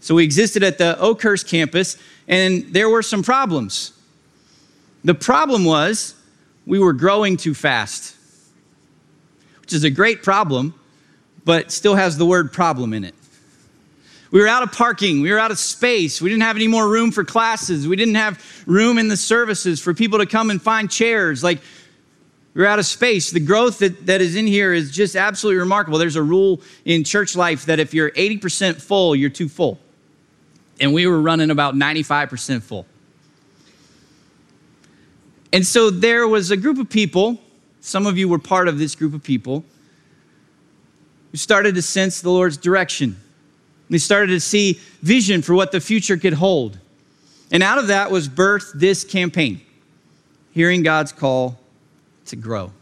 So 0.00 0.14
we 0.14 0.24
existed 0.24 0.62
at 0.62 0.78
the 0.78 0.98
Oakhurst 1.00 1.48
campus, 1.48 1.96
and 2.28 2.72
there 2.72 2.88
were 2.88 3.02
some 3.02 3.22
problems. 3.22 3.92
The 5.04 5.14
problem 5.14 5.64
was 5.64 6.14
we 6.66 6.78
were 6.78 6.92
growing 6.92 7.36
too 7.36 7.54
fast 7.54 8.16
which 9.66 9.72
is 9.72 9.82
a 9.82 9.90
great 9.90 10.22
problem, 10.22 10.72
but 11.44 11.72
still 11.72 11.96
has 11.96 12.16
the 12.16 12.24
word 12.24 12.52
problem 12.52 12.92
in 12.92 13.02
it. 13.02 13.16
We 14.30 14.40
were 14.40 14.48
out 14.48 14.62
of 14.62 14.72
parking. 14.72 15.20
We 15.20 15.30
were 15.30 15.38
out 15.38 15.50
of 15.50 15.58
space. 15.58 16.20
We 16.20 16.28
didn't 16.28 16.42
have 16.42 16.56
any 16.56 16.68
more 16.68 16.88
room 16.88 17.12
for 17.12 17.24
classes. 17.24 17.86
We 17.86 17.96
didn't 17.96 18.16
have 18.16 18.44
room 18.66 18.98
in 18.98 19.08
the 19.08 19.16
services 19.16 19.80
for 19.80 19.94
people 19.94 20.18
to 20.18 20.26
come 20.26 20.50
and 20.50 20.60
find 20.60 20.90
chairs. 20.90 21.44
Like, 21.44 21.60
we 22.54 22.64
are 22.64 22.66
out 22.66 22.78
of 22.78 22.86
space. 22.86 23.30
The 23.30 23.40
growth 23.40 23.78
that, 23.78 24.06
that 24.06 24.20
is 24.20 24.34
in 24.34 24.46
here 24.46 24.72
is 24.72 24.90
just 24.90 25.14
absolutely 25.14 25.60
remarkable. 25.60 25.98
There's 25.98 26.16
a 26.16 26.22
rule 26.22 26.60
in 26.84 27.04
church 27.04 27.36
life 27.36 27.66
that 27.66 27.78
if 27.78 27.94
you're 27.94 28.10
80% 28.10 28.80
full, 28.80 29.14
you're 29.14 29.30
too 29.30 29.48
full. 29.48 29.78
And 30.80 30.92
we 30.92 31.06
were 31.06 31.20
running 31.20 31.50
about 31.50 31.74
95% 31.74 32.62
full. 32.62 32.86
And 35.52 35.66
so 35.66 35.90
there 35.90 36.26
was 36.26 36.50
a 36.50 36.56
group 36.56 36.78
of 36.78 36.90
people 36.90 37.40
some 37.86 38.04
of 38.04 38.18
you 38.18 38.28
were 38.28 38.40
part 38.40 38.66
of 38.66 38.80
this 38.80 38.96
group 38.96 39.14
of 39.14 39.22
people 39.22 39.64
who 41.30 41.36
started 41.36 41.76
to 41.76 41.82
sense 41.82 42.20
the 42.20 42.30
Lord's 42.30 42.56
direction. 42.56 43.16
They 43.88 43.98
started 43.98 44.28
to 44.28 44.40
see 44.40 44.80
vision 45.02 45.42
for 45.42 45.54
what 45.54 45.72
the 45.72 45.80
future 45.80 46.16
could 46.16 46.34
hold. 46.34 46.78
And 47.52 47.62
out 47.62 47.78
of 47.78 47.86
that 47.88 48.10
was 48.10 48.28
birthed 48.28 48.72
this 48.74 49.04
campaign, 49.04 49.60
hearing 50.52 50.82
God's 50.82 51.12
call 51.12 51.58
to 52.26 52.36
grow. 52.36 52.72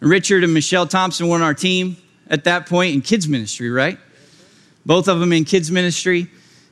Richard 0.00 0.44
and 0.44 0.54
Michelle 0.54 0.86
Thompson 0.86 1.28
were 1.28 1.34
on 1.34 1.42
our 1.42 1.54
team 1.54 1.96
at 2.28 2.44
that 2.44 2.66
point 2.66 2.94
in 2.94 3.02
kids 3.02 3.28
ministry, 3.28 3.70
right? 3.70 3.98
Both 4.86 5.08
of 5.08 5.20
them 5.20 5.32
in 5.32 5.44
kids 5.44 5.70
ministry. 5.70 6.28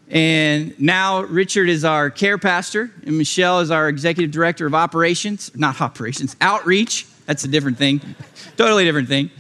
And 0.09 0.79
now 0.81 1.23
Richard 1.23 1.69
is 1.69 1.85
our 1.85 2.11
care 2.11 2.39
pastor, 2.39 2.93
and 3.05 3.19
Michelle 3.19 3.61
is 3.61 3.73
our 3.73 3.89
executive 3.89 4.31
director 4.31 4.65
of 4.65 4.75
operations, 4.75 5.51
not 5.57 5.81
operations, 5.81 6.37
outreach. 6.41 7.07
That's 7.27 7.45
a 7.45 7.49
different 7.49 7.77
thing. 7.77 8.01
totally 8.57 8.85
different 8.85 9.09
thing. 9.09 9.31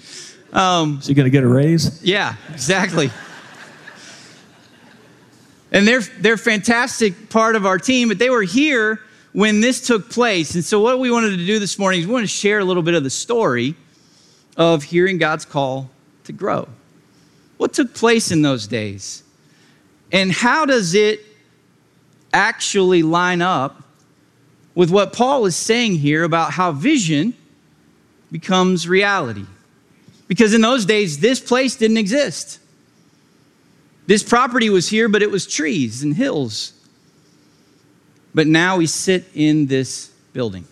Um, 0.52 1.00
so 1.00 1.08
you're 1.08 1.14
going 1.14 1.26
to 1.26 1.30
get 1.30 1.44
a 1.44 1.48
raise? 1.48 2.02
Yeah, 2.02 2.34
exactly. 2.52 3.10
And 5.76 5.86
they're 5.86 6.00
they're 6.00 6.38
fantastic 6.38 7.28
part 7.28 7.54
of 7.54 7.66
our 7.66 7.78
team, 7.78 8.08
but 8.08 8.18
they 8.18 8.30
were 8.30 8.42
here 8.42 9.02
when 9.34 9.60
this 9.60 9.86
took 9.86 10.08
place. 10.08 10.54
And 10.54 10.64
so 10.64 10.80
what 10.80 10.98
we 10.98 11.10
wanted 11.10 11.36
to 11.36 11.44
do 11.44 11.58
this 11.58 11.78
morning 11.78 12.00
is 12.00 12.06
we 12.06 12.14
want 12.14 12.22
to 12.22 12.28
share 12.28 12.60
a 12.60 12.64
little 12.64 12.82
bit 12.82 12.94
of 12.94 13.04
the 13.04 13.10
story 13.10 13.74
of 14.56 14.82
hearing 14.82 15.18
God's 15.18 15.44
call 15.44 15.90
to 16.24 16.32
grow. 16.32 16.66
What 17.58 17.74
took 17.74 17.92
place 17.92 18.30
in 18.30 18.40
those 18.40 18.66
days? 18.66 19.22
And 20.10 20.32
how 20.32 20.64
does 20.64 20.94
it 20.94 21.20
actually 22.32 23.02
line 23.02 23.42
up 23.42 23.82
with 24.74 24.90
what 24.90 25.12
Paul 25.12 25.44
is 25.44 25.56
saying 25.56 25.96
here 25.96 26.24
about 26.24 26.52
how 26.52 26.72
vision 26.72 27.34
becomes 28.32 28.88
reality? 28.88 29.44
Because 30.26 30.54
in 30.54 30.62
those 30.62 30.86
days, 30.86 31.18
this 31.18 31.38
place 31.38 31.76
didn't 31.76 31.98
exist. 31.98 32.60
This 34.06 34.22
property 34.22 34.70
was 34.70 34.88
here, 34.88 35.08
but 35.08 35.22
it 35.22 35.30
was 35.30 35.46
trees 35.46 36.02
and 36.02 36.14
hills. 36.14 36.72
But 38.34 38.46
now 38.46 38.76
we 38.76 38.86
sit 38.86 39.24
in 39.34 39.66
this 39.66 40.08
building, 40.32 40.66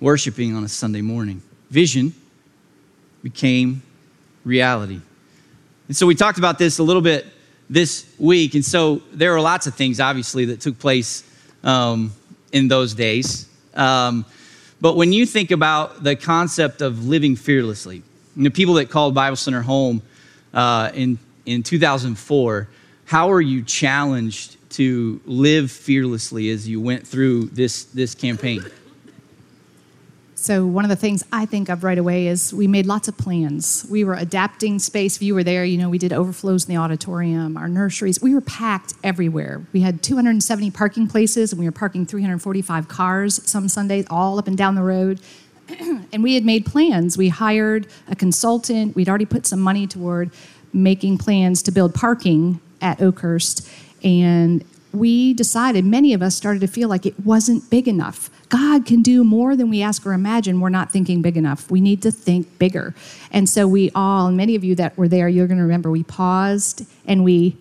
worshiping 0.00 0.54
on 0.54 0.62
a 0.62 0.68
Sunday 0.68 1.00
morning. 1.00 1.42
Vision 1.70 2.14
became 3.22 3.82
reality. 4.44 5.00
And 5.88 5.96
so 5.96 6.06
we 6.06 6.14
talked 6.14 6.38
about 6.38 6.58
this 6.58 6.78
a 6.78 6.82
little 6.82 7.02
bit 7.02 7.26
this 7.68 8.06
week. 8.18 8.54
And 8.54 8.64
so 8.64 9.02
there 9.12 9.34
are 9.34 9.40
lots 9.40 9.66
of 9.66 9.74
things, 9.74 9.98
obviously, 9.98 10.44
that 10.46 10.60
took 10.60 10.78
place 10.78 11.24
um, 11.64 12.12
in 12.52 12.68
those 12.68 12.94
days. 12.94 13.48
Um, 13.74 14.24
but 14.80 14.96
when 14.96 15.12
you 15.12 15.26
think 15.26 15.50
about 15.50 16.04
the 16.04 16.14
concept 16.14 16.82
of 16.82 17.06
living 17.06 17.34
fearlessly, 17.34 18.02
you 18.36 18.42
know, 18.44 18.50
people 18.50 18.74
that 18.74 18.90
called 18.90 19.14
Bible 19.14 19.36
Center 19.36 19.62
home 19.62 20.02
uh, 20.52 20.90
in, 20.94 21.18
in 21.46 21.62
2004, 21.62 22.68
how 23.06 23.30
are 23.30 23.40
you 23.40 23.62
challenged 23.62 24.56
to 24.70 25.20
live 25.24 25.70
fearlessly 25.70 26.50
as 26.50 26.68
you 26.68 26.80
went 26.80 27.06
through 27.06 27.46
this, 27.46 27.84
this 27.84 28.14
campaign? 28.14 28.64
So, 30.34 30.64
one 30.64 30.84
of 30.84 30.90
the 30.90 30.96
things 30.96 31.24
I 31.32 31.44
think 31.44 31.68
of 31.68 31.82
right 31.82 31.98
away 31.98 32.28
is 32.28 32.54
we 32.54 32.68
made 32.68 32.86
lots 32.86 33.08
of 33.08 33.16
plans. 33.16 33.84
We 33.90 34.04
were 34.04 34.14
adapting 34.14 34.78
space. 34.78 35.16
If 35.16 35.22
you 35.22 35.34
were 35.34 35.42
there, 35.42 35.64
you 35.64 35.76
know, 35.76 35.88
we 35.88 35.98
did 35.98 36.12
overflows 36.12 36.68
in 36.68 36.74
the 36.74 36.80
auditorium, 36.80 37.56
our 37.56 37.68
nurseries. 37.68 38.20
We 38.20 38.32
were 38.32 38.40
packed 38.42 38.92
everywhere. 39.02 39.66
We 39.72 39.80
had 39.80 40.04
270 40.04 40.70
parking 40.70 41.08
places, 41.08 41.52
and 41.52 41.58
we 41.58 41.64
were 41.64 41.72
parking 41.72 42.06
345 42.06 42.86
cars 42.86 43.40
some 43.48 43.68
Sundays, 43.68 44.06
all 44.08 44.38
up 44.38 44.46
and 44.46 44.56
down 44.56 44.76
the 44.76 44.82
road. 44.82 45.20
and 46.12 46.22
we 46.22 46.34
had 46.34 46.44
made 46.44 46.64
plans. 46.64 47.18
We 47.18 47.28
hired 47.28 47.88
a 48.08 48.14
consultant. 48.14 48.94
We'd 48.94 49.08
already 49.08 49.24
put 49.24 49.46
some 49.46 49.60
money 49.60 49.86
toward 49.86 50.30
making 50.76 51.18
plans 51.18 51.62
to 51.62 51.72
build 51.72 51.94
parking 51.94 52.60
at 52.80 53.00
Oakhurst. 53.00 53.68
And 54.04 54.64
we 54.92 55.34
decided, 55.34 55.84
many 55.84 56.14
of 56.14 56.22
us 56.22 56.34
started 56.34 56.60
to 56.60 56.66
feel 56.66 56.88
like 56.88 57.04
it 57.04 57.18
wasn't 57.24 57.68
big 57.70 57.88
enough. 57.88 58.30
God 58.48 58.86
can 58.86 59.02
do 59.02 59.24
more 59.24 59.56
than 59.56 59.68
we 59.68 59.82
ask 59.82 60.06
or 60.06 60.12
imagine. 60.12 60.60
We're 60.60 60.68
not 60.68 60.92
thinking 60.92 61.20
big 61.20 61.36
enough. 61.36 61.70
We 61.70 61.80
need 61.80 62.00
to 62.02 62.10
think 62.10 62.58
bigger. 62.58 62.94
And 63.32 63.48
so 63.48 63.66
we 63.66 63.90
all, 63.94 64.28
and 64.28 64.36
many 64.36 64.54
of 64.54 64.62
you 64.62 64.74
that 64.76 64.96
were 64.96 65.08
there, 65.08 65.28
you're 65.28 65.48
going 65.48 65.58
to 65.58 65.64
remember, 65.64 65.90
we 65.90 66.04
paused 66.04 66.86
and 67.06 67.24
we 67.24 67.56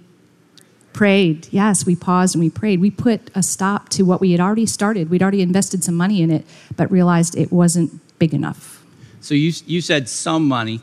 prayed. 0.93 1.47
Yes, 1.51 1.85
we 1.85 1.95
paused 1.95 2.35
and 2.35 2.43
we 2.43 2.49
prayed. 2.49 2.79
We 2.79 2.91
put 2.91 3.31
a 3.35 3.41
stop 3.41 3.89
to 3.89 4.03
what 4.03 4.21
we 4.21 4.31
had 4.31 4.39
already 4.39 4.65
started. 4.65 5.09
We'd 5.09 5.21
already 5.21 5.41
invested 5.41 5.83
some 5.83 5.95
money 5.95 6.21
in 6.21 6.31
it, 6.31 6.45
but 6.75 6.91
realized 6.91 7.35
it 7.35 7.51
wasn't 7.51 7.99
big 8.19 8.33
enough. 8.33 8.83
So 9.21 9.33
you, 9.33 9.51
you 9.65 9.81
said 9.81 10.07
some 10.07 10.47
money. 10.47 10.81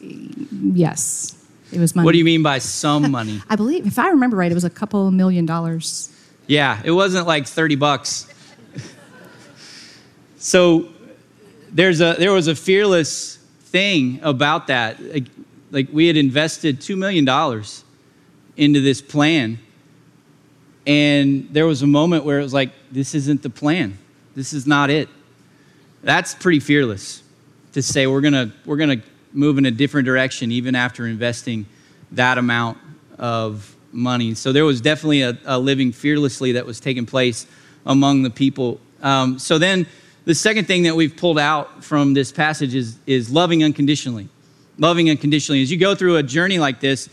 Yes, 0.00 1.39
it 1.72 1.78
was 1.78 1.94
money. 1.94 2.04
What 2.04 2.12
do 2.12 2.18
you 2.18 2.24
mean 2.24 2.42
by 2.42 2.58
some 2.58 3.10
money? 3.18 3.40
I 3.48 3.56
believe, 3.56 3.86
if 3.86 3.98
I 3.98 4.08
remember 4.08 4.36
right, 4.36 4.50
it 4.50 4.54
was 4.54 4.64
a 4.64 4.70
couple 4.70 5.10
million 5.10 5.46
dollars. 5.46 6.14
Yeah, 6.46 6.80
it 6.84 6.90
wasn't 6.90 7.26
like 7.26 7.46
30 7.46 7.76
bucks. 7.76 8.32
so 10.36 10.88
there's 11.72 12.00
a, 12.00 12.16
there 12.18 12.32
was 12.32 12.48
a 12.48 12.54
fearless 12.54 13.36
thing 13.36 14.18
about 14.22 14.66
that. 14.66 15.00
Like, 15.00 15.26
like 15.70 15.88
we 15.92 16.06
had 16.06 16.16
invested 16.16 16.80
$2 16.80 16.98
million 16.98 17.28
into 18.56 18.80
this 18.80 19.00
plan. 19.00 19.58
And 20.86 21.48
there 21.52 21.66
was 21.66 21.82
a 21.82 21.86
moment 21.86 22.24
where 22.24 22.40
it 22.40 22.42
was 22.42 22.54
like, 22.54 22.70
this 22.90 23.14
isn't 23.14 23.42
the 23.42 23.50
plan. 23.50 23.96
This 24.34 24.52
is 24.52 24.66
not 24.66 24.90
it. 24.90 25.08
That's 26.02 26.34
pretty 26.34 26.60
fearless 26.60 27.22
to 27.72 27.82
say 27.82 28.06
we're 28.06 28.20
gonna 28.20 28.52
we're 28.64 28.76
gonna 28.76 29.02
move 29.32 29.58
in 29.58 29.66
a 29.66 29.70
different 29.70 30.06
direction 30.06 30.50
even 30.52 30.74
after 30.74 31.06
investing 31.06 31.66
that 32.12 32.38
amount 32.38 32.78
of 33.18 33.74
money. 33.92 34.34
So 34.34 34.52
there 34.52 34.64
was 34.64 34.80
definitely 34.80 35.22
a, 35.22 35.38
a 35.44 35.58
living 35.58 35.92
fearlessly 35.92 36.52
that 36.52 36.66
was 36.66 36.80
taking 36.80 37.06
place 37.06 37.46
among 37.86 38.22
the 38.22 38.30
people. 38.30 38.80
Um, 39.02 39.38
so 39.38 39.58
then 39.58 39.86
the 40.24 40.34
second 40.34 40.66
thing 40.66 40.84
that 40.84 40.94
we've 40.94 41.16
pulled 41.16 41.38
out 41.38 41.82
from 41.82 42.14
this 42.14 42.32
passage 42.32 42.74
is, 42.74 42.98
is 43.06 43.30
loving 43.30 43.64
unconditionally. 43.64 44.28
Loving 44.78 45.10
unconditionally. 45.10 45.62
As 45.62 45.70
you 45.70 45.78
go 45.78 45.94
through 45.94 46.16
a 46.16 46.22
journey 46.22 46.58
like 46.58 46.80
this, 46.80 47.08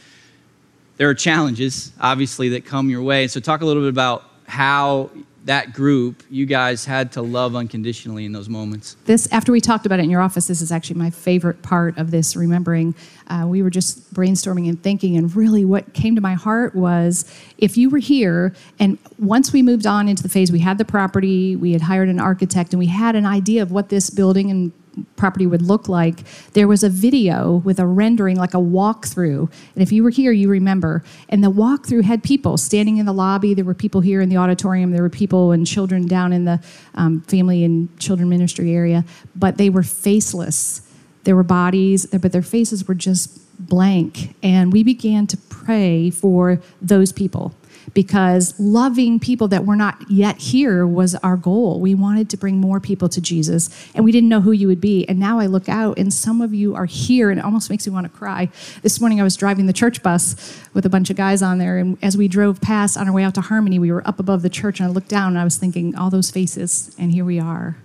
there 0.98 1.10
are 1.10 1.14
challenges, 1.14 1.92
obviously, 2.00 2.50
that 2.50 2.66
come 2.66 2.90
your 2.90 3.04
way. 3.04 3.28
So, 3.28 3.40
talk 3.40 3.62
a 3.62 3.66
little 3.66 3.84
bit 3.84 3.90
about 3.90 4.24
how 4.48 5.12
that 5.48 5.74
group, 5.74 6.24
you 6.30 6.46
guys 6.46 6.86
had 6.86 7.12
to 7.14 7.22
love 7.22 7.56
unconditionally 7.56 8.26
in 8.26 8.34
those 8.34 8.50
moments. 8.50 8.96
This, 9.06 9.28
after 9.32 9.52
we 9.52 9.60
talked 9.60 9.86
about 9.86 10.00
it 10.00 10.04
in 10.04 10.10
your 10.10 10.22
office, 10.22 10.48
this 10.48 10.62
is 10.62 10.72
actually 10.72 11.00
my 11.00 11.10
favorite 11.10 11.62
part 11.64 11.98
of 11.98 12.12
this. 12.12 12.36
Remembering, 12.36 12.96
uh, 13.28 13.46
we 13.48 13.64
were 13.64 13.70
just 13.70 14.14
brainstorming 14.14 14.70
and 14.70 14.82
thinking, 14.82 15.18
and 15.18 15.34
really 15.36 15.66
what 15.66 15.94
came 15.94 16.16
to 16.16 16.22
my 16.22 16.34
heart 16.34 16.76
was 16.76 17.26
if 17.58 17.78
you 17.78 17.90
were 17.90 17.98
here, 17.98 18.54
and 18.80 18.98
once 19.18 19.52
we 19.52 19.62
moved 19.62 19.88
on 19.88 20.08
into 20.08 20.22
the 20.22 20.30
phase, 20.30 20.52
we 20.52 20.60
had 20.60 20.78
the 20.78 20.86
property, 20.86 21.56
we 21.56 21.72
had 21.72 21.82
hired 21.82 22.10
an 22.10 22.20
architect, 22.20 22.74
and 22.74 22.80
we 22.80 22.88
had 22.88 23.16
an 23.16 23.26
idea 23.26 23.62
of 23.62 23.72
what 23.72 23.90
this 23.90 24.10
building 24.10 24.52
and 24.52 24.72
property 25.16 25.48
would 25.48 25.62
look 25.62 25.88
like, 25.88 26.24
there 26.54 26.68
was 26.68 26.84
a 26.84 26.90
video 26.90 27.58
with 27.58 27.80
a 27.80 27.86
rendering, 27.86 28.38
like 28.38 28.54
a 28.54 28.58
walkthrough. 28.58 29.52
And 29.74 29.84
if 29.84 29.92
you 29.92 30.04
were 30.04 30.10
here, 30.10 30.32
you 30.32 30.50
remember. 30.50 31.04
And 31.30 31.44
the 31.44 31.52
walkthrough 31.52 32.04
had 32.04 32.24
people 32.24 32.58
standing 32.58 32.98
in 32.98 33.06
the 33.06 33.14
lobby. 33.14 33.54
There 33.54 33.66
were 33.66 33.74
people 33.74 34.02
here 34.02 34.22
in 34.22 34.30
the 34.30 34.38
auditorium. 34.38 34.92
There 34.92 35.04
were 35.04 35.10
people 35.10 35.52
and 35.52 35.66
children 35.66 36.08
down 36.08 36.34
in 36.34 36.46
the 36.46 36.62
um, 36.96 37.22
family 37.22 37.64
and 37.64 37.98
children 38.00 38.30
ministry 38.30 38.74
area. 38.74 39.06
But 39.36 39.58
they 39.58 39.70
were 39.70 39.84
faceless. 39.84 40.82
There 41.24 41.36
were 41.36 41.44
bodies, 41.44 42.06
but 42.06 42.32
their 42.32 42.42
faces 42.42 42.88
were 42.88 42.96
just 42.96 43.40
blank. 43.60 44.36
And 44.44 44.72
we 44.72 44.84
began 44.84 45.28
to 45.28 45.38
pray 45.38 46.10
for 46.10 46.62
those 46.82 47.12
people 47.12 47.54
because 47.94 48.54
loving 48.60 49.20
people 49.20 49.48
that 49.48 49.66
were 49.66 49.76
not 49.76 50.10
yet 50.10 50.38
here 50.38 50.86
was 50.86 51.16
our 51.16 51.38
goal. 51.38 51.80
We 51.80 51.96
wanted 51.96 52.30
to 52.32 52.38
bring 52.38 52.58
more 52.58 52.80
people 52.80 53.10
to 53.10 53.22
Jesus, 53.22 53.70
and 53.96 54.04
we 54.04 54.12
didn't 54.12 54.30
know 54.30 54.42
who 54.42 54.52
you 54.52 54.68
would 54.68 54.82
be. 54.82 55.08
And 55.08 55.20
now 55.20 55.40
I 55.40 55.46
look 55.46 55.70
out, 55.70 55.98
and 55.98 56.14
some 56.14 56.42
of 56.42 56.54
you 56.54 56.76
are 56.76 56.86
here, 56.86 57.30
and 57.30 57.40
it 57.40 57.46
almost 57.46 57.70
makes 57.70 57.88
me 57.88 57.94
want 57.94 58.12
to 58.12 58.18
cry. 58.18 58.50
This 58.82 59.00
morning 59.00 59.20
I 59.20 59.24
was 59.24 59.36
driving 59.36 59.66
the 59.66 59.74
church 59.74 60.04
bus 60.04 60.62
with 60.74 60.86
a 60.86 60.90
bunch 60.90 61.10
of 61.10 61.16
guys 61.16 61.42
on 61.42 61.58
there, 61.58 61.78
and 61.78 61.98
as 62.02 62.18
we 62.18 62.28
drove 62.28 62.62
past 62.62 62.98
on 62.98 63.08
our 63.08 63.14
way 63.14 63.24
out 63.24 63.36
to 63.36 63.42
Harmony, 63.42 63.80
we 63.80 63.92
were 63.92 64.08
up 64.08 64.20
above 64.20 64.42
the 64.42 64.50
church, 64.50 64.80
and 64.80 64.88
I 64.88 64.92
looked 64.92 65.10
down, 65.10 65.30
and 65.30 65.40
I 65.40 65.44
was 65.44 65.58
thinking, 65.58 65.96
all 65.96 66.10
those 66.10 66.30
faces, 66.30 66.96
and 67.00 67.12
here 67.12 67.26
we 67.26 67.40
are. 67.40 67.78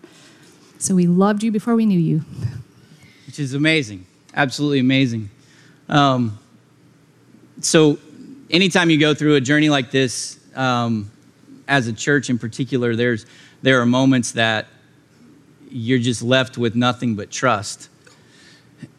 So 0.78 0.94
we 0.94 1.06
loved 1.06 1.42
you 1.42 1.52
before 1.52 1.76
we 1.76 1.86
knew 1.86 1.98
you. 1.98 2.24
Which 3.26 3.38
is 3.38 3.54
amazing. 3.54 4.04
Absolutely 4.34 4.80
amazing. 4.80 5.30
Um, 5.88 6.38
so 7.60 7.98
anytime 8.52 8.90
you 8.90 8.98
go 8.98 9.14
through 9.14 9.34
a 9.34 9.40
journey 9.40 9.70
like 9.70 9.90
this, 9.90 10.38
um, 10.54 11.10
as 11.66 11.88
a 11.88 11.92
church 11.92 12.28
in 12.30 12.38
particular, 12.38 12.94
there's 12.94 13.26
there 13.62 13.80
are 13.80 13.86
moments 13.86 14.32
that 14.32 14.66
you're 15.70 15.98
just 15.98 16.22
left 16.22 16.58
with 16.58 16.74
nothing 16.74 17.14
but 17.14 17.30
trust, 17.30 17.88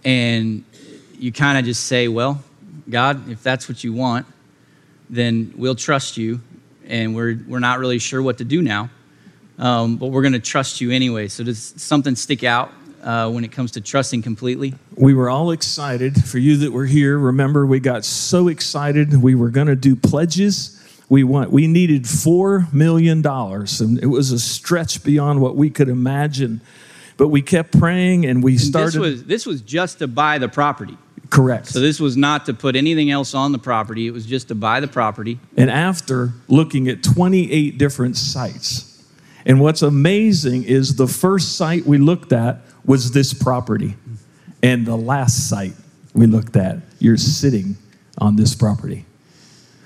and 0.04 0.64
you 1.18 1.32
kind 1.32 1.58
of 1.58 1.66
just 1.66 1.86
say, 1.86 2.08
"Well, 2.08 2.44
God, 2.90 3.30
if 3.30 3.44
that's 3.44 3.70
what 3.70 3.84
you 3.84 3.94
want, 3.94 4.26
then 5.10 5.54
we'll 5.56 5.76
trust 5.76 6.18
you, 6.18 6.42
and 6.88 7.16
we're 7.16 7.40
we're 7.48 7.60
not 7.60 7.80
really 7.80 8.00
sure 8.00 8.22
what 8.22 8.40
to 8.40 8.44
do 8.44 8.62
now, 8.62 8.90
um, 9.60 9.98
but 9.98 10.08
we're 10.08 10.24
going 10.24 10.34
to 10.34 10.40
trust 10.40 10.82
you 10.82 10.90
anyway." 10.92 11.28
So 11.28 11.44
does 11.44 11.74
something 11.78 12.16
stick 12.16 12.44
out 12.44 12.72
uh, 13.04 13.30
when 13.30 13.44
it 13.44 13.52
comes 13.52 13.72
to 13.72 13.82
trusting 13.82 14.22
completely? 14.22 14.74
We 14.96 15.14
were 15.14 15.30
all 15.30 15.52
excited. 15.52 16.24
For 16.26 16.38
you 16.38 16.58
that 16.58 16.72
were 16.72 16.86
here, 16.86 17.18
remember 17.18 17.66
we 17.66 17.80
got 17.80 18.06
so 18.06 18.48
excited 18.48 19.22
we 19.22 19.36
were 19.36 19.50
going 19.50 19.68
to 19.68 19.76
do 19.76 19.96
pledges. 19.96 20.80
We 21.10 21.24
want 21.24 21.52
we 21.52 21.68
needed 21.68 22.08
four 22.08 22.68
million 22.72 23.22
dollars, 23.22 23.82
and 23.82 24.00
it 24.00 24.08
was 24.08 24.32
a 24.32 24.40
stretch 24.40 25.04
beyond 25.04 25.42
what 25.42 25.56
we 25.56 25.70
could 25.70 25.90
imagine. 25.90 26.62
But 27.18 27.28
we 27.28 27.42
kept 27.42 27.78
praying, 27.78 28.26
and 28.26 28.42
we 28.42 28.58
started. 28.58 28.94
This 28.94 28.98
was 28.98 29.24
this 29.26 29.46
was 29.46 29.62
just 29.62 30.00
to 30.00 30.08
buy 30.08 30.38
the 30.38 30.48
property. 30.48 30.98
Correct. 31.30 31.68
So 31.68 31.80
this 31.80 32.00
was 32.00 32.16
not 32.16 32.46
to 32.46 32.54
put 32.54 32.76
anything 32.76 33.10
else 33.10 33.34
on 33.34 33.52
the 33.52 33.60
property. 33.60 34.08
It 34.08 34.12
was 34.12 34.26
just 34.26 34.50
to 34.50 34.56
buy 34.56 34.80
the 34.80 34.88
property. 34.88 35.40
And 35.58 35.70
after 35.70 36.32
looking 36.48 36.88
at 36.88 37.02
28 37.02 37.80
different 37.80 38.18
sites, 38.18 39.04
and 39.46 39.60
what's 39.60 39.82
amazing 39.82 40.64
is 40.64 40.96
the 40.96 41.08
first 41.08 41.58
site 41.58 41.86
we 41.86 41.98
looked 41.98 42.32
at 42.34 42.62
was 42.86 43.12
this 43.12 43.34
property. 43.34 43.96
And 44.62 44.86
the 44.86 44.96
last 44.96 45.50
site 45.50 45.74
we 46.14 46.28
looked 46.28 46.56
at, 46.56 46.78
you're 47.00 47.18
sitting 47.18 47.76
on 48.18 48.36
this 48.36 48.56
property. 48.56 49.06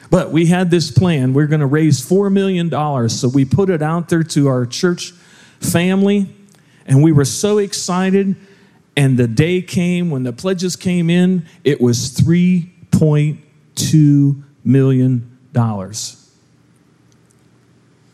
But 0.09 0.31
we 0.31 0.45
had 0.45 0.71
this 0.71 0.91
plan. 0.91 1.33
We're 1.33 1.47
going 1.47 1.59
to 1.59 1.65
raise 1.65 1.99
$4 2.01 2.31
million. 2.31 2.69
So 3.09 3.27
we 3.27 3.45
put 3.45 3.69
it 3.69 3.81
out 3.81 4.09
there 4.09 4.23
to 4.23 4.47
our 4.47 4.65
church 4.65 5.11
family. 5.59 6.33
And 6.85 7.03
we 7.03 7.11
were 7.11 7.25
so 7.25 7.57
excited. 7.57 8.35
And 8.95 9.17
the 9.17 9.27
day 9.27 9.61
came 9.61 10.09
when 10.09 10.23
the 10.23 10.33
pledges 10.33 10.75
came 10.75 11.09
in, 11.09 11.45
it 11.63 11.81
was 11.81 12.11
$3.2 12.11 14.43
million. 14.63 15.39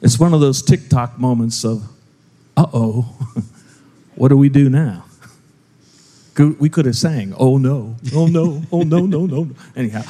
It's 0.02 0.20
one 0.20 0.34
of 0.34 0.42
those 0.42 0.62
TikTok 0.62 1.20
moments 1.20 1.64
of, 1.64 1.84
uh 2.58 2.66
oh, 2.74 3.16
what 4.24 4.30
do 4.30 4.38
we 4.38 4.48
do 4.48 4.70
now? 4.70 5.04
We 6.38 6.70
could 6.70 6.86
have 6.86 6.96
sang, 6.96 7.34
oh 7.38 7.58
no, 7.58 7.98
oh 8.16 8.26
no, 8.28 8.62
oh 8.72 8.84
no, 8.84 9.06
no, 9.06 9.26
no. 9.26 9.50
Anyhow, 9.76 10.04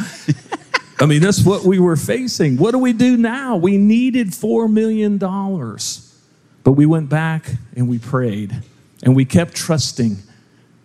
I 0.99 1.07
mean, 1.07 1.19
that's 1.19 1.43
what 1.43 1.63
we 1.63 1.79
were 1.79 1.95
facing. 1.95 2.57
What 2.57 2.73
do 2.73 2.77
we 2.77 2.93
do 2.93 3.17
now? 3.17 3.55
We 3.55 3.79
needed 3.79 4.27
$4 4.27 4.71
million. 4.71 5.17
But 5.17 6.73
we 6.73 6.85
went 6.85 7.09
back 7.09 7.53
and 7.75 7.89
we 7.89 7.97
prayed 7.97 8.61
and 9.01 9.15
we 9.15 9.25
kept 9.25 9.55
trusting. 9.55 10.17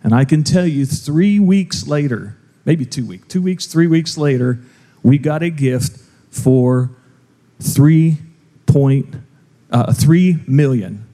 And 0.03 0.15
I 0.15 0.25
can 0.25 0.43
tell 0.43 0.65
you, 0.65 0.87
three 0.87 1.39
weeks 1.39 1.85
later, 1.85 2.35
maybe 2.65 2.83
two 2.83 3.05
weeks, 3.05 3.27
two 3.27 3.43
weeks, 3.43 3.67
three 3.67 3.85
weeks 3.85 4.17
later, 4.17 4.57
we 5.03 5.19
got 5.19 5.43
a 5.43 5.51
gift 5.51 6.01
for 6.31 6.89
three 7.61 8.17
point 8.65 9.17
uh, 9.69 9.93
three 9.93 10.39
million. 10.47 11.05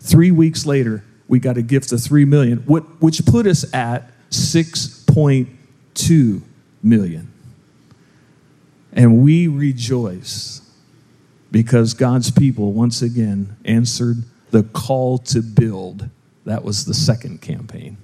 Three 0.00 0.32
weeks 0.32 0.66
later, 0.66 1.04
we 1.30 1.38
got 1.38 1.56
a 1.56 1.62
gift 1.62 1.92
of 1.92 2.02
three 2.02 2.24
million, 2.24 2.58
which 2.58 3.24
put 3.24 3.46
us 3.46 3.64
at 3.72 4.10
six 4.30 5.04
point 5.06 5.48
two 5.94 6.42
million. 6.82 7.32
And 8.92 9.22
we 9.22 9.46
rejoice 9.46 10.60
because 11.52 11.94
God's 11.94 12.32
people 12.32 12.72
once 12.72 13.00
again 13.00 13.56
answered 13.64 14.24
the 14.50 14.64
call 14.64 15.18
to 15.18 15.40
build. 15.40 16.10
That 16.46 16.64
was 16.64 16.84
the 16.84 16.94
second 16.94 17.40
campaign. 17.40 17.96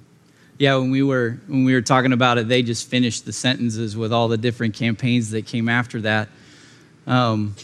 Yeah, 0.59 0.77
when 0.77 0.93
we 0.93 1.03
were 1.03 1.41
when 1.49 1.65
we 1.65 1.75
were 1.75 1.83
talking 1.83 2.13
about 2.13 2.39
it, 2.39 2.47
they 2.47 2.63
just 2.63 2.89
finished 2.89 3.25
the 3.25 3.33
sentences 3.33 3.97
with 3.97 4.13
all 4.13 4.29
the 4.29 4.39
different 4.39 4.75
campaigns 4.75 5.33
that 5.33 5.47
came 5.47 5.69
after 5.69 6.01
that. 6.03 6.29
Um, 7.09 7.57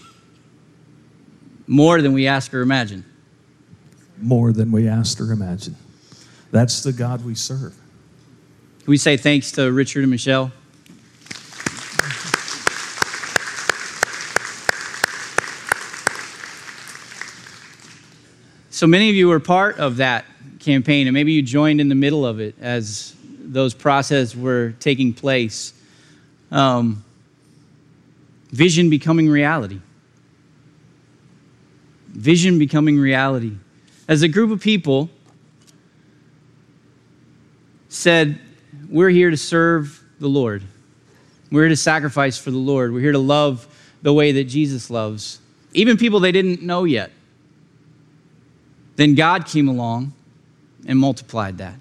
more 1.68 2.02
than 2.02 2.12
we 2.14 2.26
ask 2.26 2.52
or 2.52 2.62
imagine. 2.62 3.04
More 4.22 4.52
than 4.52 4.70
we 4.70 4.88
asked 4.88 5.20
or 5.20 5.32
imagined. 5.32 5.76
That's 6.52 6.82
the 6.82 6.92
God 6.92 7.24
we 7.24 7.34
serve. 7.34 7.74
Can 8.84 8.90
we 8.90 8.96
say 8.96 9.16
thanks 9.16 9.52
to 9.52 9.70
Richard 9.70 10.02
and 10.02 10.10
Michelle? 10.10 10.52
So 18.70 18.86
many 18.88 19.08
of 19.08 19.14
you 19.14 19.28
were 19.28 19.38
part 19.38 19.78
of 19.78 19.98
that 19.98 20.24
campaign, 20.58 21.06
and 21.06 21.14
maybe 21.14 21.32
you 21.32 21.42
joined 21.42 21.80
in 21.80 21.88
the 21.88 21.94
middle 21.94 22.26
of 22.26 22.40
it 22.40 22.56
as 22.60 23.14
those 23.24 23.74
processes 23.74 24.36
were 24.36 24.74
taking 24.80 25.12
place. 25.12 25.72
Um, 26.50 27.04
vision 28.50 28.90
becoming 28.90 29.28
reality. 29.28 29.80
Vision 32.08 32.58
becoming 32.58 32.98
reality. 32.98 33.52
As 34.08 34.22
a 34.22 34.28
group 34.28 34.50
of 34.50 34.60
people 34.60 35.10
said, 37.88 38.40
We're 38.88 39.10
here 39.10 39.30
to 39.30 39.36
serve 39.36 40.02
the 40.18 40.28
Lord. 40.28 40.62
We're 41.50 41.62
here 41.62 41.68
to 41.70 41.76
sacrifice 41.76 42.38
for 42.38 42.50
the 42.50 42.58
Lord. 42.58 42.92
We're 42.92 43.00
here 43.00 43.12
to 43.12 43.18
love 43.18 43.66
the 44.02 44.12
way 44.12 44.32
that 44.32 44.44
Jesus 44.44 44.90
loves. 44.90 45.40
Even 45.74 45.96
people 45.96 46.20
they 46.20 46.32
didn't 46.32 46.62
know 46.62 46.84
yet. 46.84 47.10
Then 48.96 49.14
God 49.14 49.46
came 49.46 49.68
along 49.68 50.12
and 50.86 50.98
multiplied 50.98 51.58
that. 51.58 51.74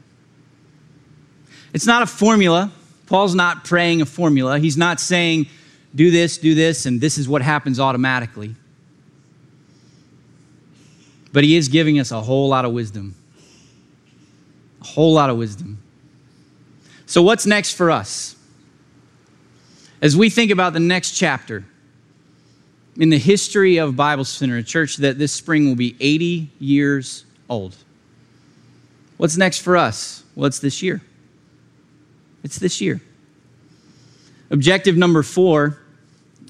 It's 1.73 1.85
not 1.85 2.01
a 2.03 2.05
formula. 2.05 2.71
Paul's 3.07 3.35
not 3.35 3.65
praying 3.65 4.01
a 4.01 4.05
formula. 4.05 4.59
He's 4.59 4.77
not 4.77 4.99
saying, 4.99 5.47
do 5.93 6.11
this, 6.11 6.37
do 6.37 6.55
this, 6.55 6.85
and 6.85 7.01
this 7.01 7.17
is 7.17 7.27
what 7.27 7.41
happens 7.41 7.79
automatically. 7.79 8.55
But 11.33 11.43
he 11.43 11.55
is 11.55 11.67
giving 11.67 11.99
us 11.99 12.11
a 12.11 12.21
whole 12.21 12.49
lot 12.49 12.65
of 12.65 12.73
wisdom. 12.73 13.15
A 14.81 14.85
whole 14.85 15.13
lot 15.13 15.29
of 15.29 15.37
wisdom. 15.37 15.81
So, 17.05 17.21
what's 17.21 17.45
next 17.45 17.73
for 17.73 17.91
us? 17.91 18.35
As 20.01 20.17
we 20.17 20.29
think 20.29 20.51
about 20.51 20.73
the 20.73 20.79
next 20.79 21.11
chapter 21.11 21.63
in 22.97 23.09
the 23.09 23.19
history 23.19 23.77
of 23.77 23.95
Bible 23.95 24.25
Center, 24.25 24.57
a 24.57 24.63
church 24.63 24.97
that 24.97 25.17
this 25.17 25.31
spring 25.31 25.67
will 25.67 25.75
be 25.75 25.95
80 25.99 26.49
years 26.59 27.25
old. 27.49 27.75
What's 29.17 29.37
next 29.37 29.59
for 29.59 29.77
us? 29.77 30.23
Well, 30.35 30.47
it's 30.47 30.59
this 30.59 30.81
year. 30.81 31.01
It's 32.43 32.57
this 32.57 32.81
year. 32.81 32.99
Objective 34.49 34.97
number 34.97 35.23
four 35.23 35.77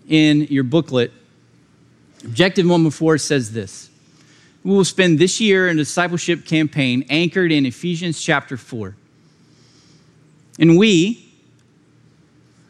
in 0.07 0.47
your 0.49 0.63
booklet. 0.63 1.11
Objective 2.23 2.65
number 2.65 2.89
four 2.89 3.17
says 3.17 3.51
this 3.51 3.90
We 4.63 4.71
will 4.71 4.85
spend 4.85 5.17
this 5.17 5.41
year 5.41 5.69
in 5.69 5.77
a 5.77 5.81
discipleship 5.81 6.45
campaign 6.45 7.05
anchored 7.09 7.51
in 7.51 7.65
Ephesians 7.65 8.21
chapter 8.21 8.57
4. 8.57 8.95
And 10.59 10.77
we, 10.77 11.27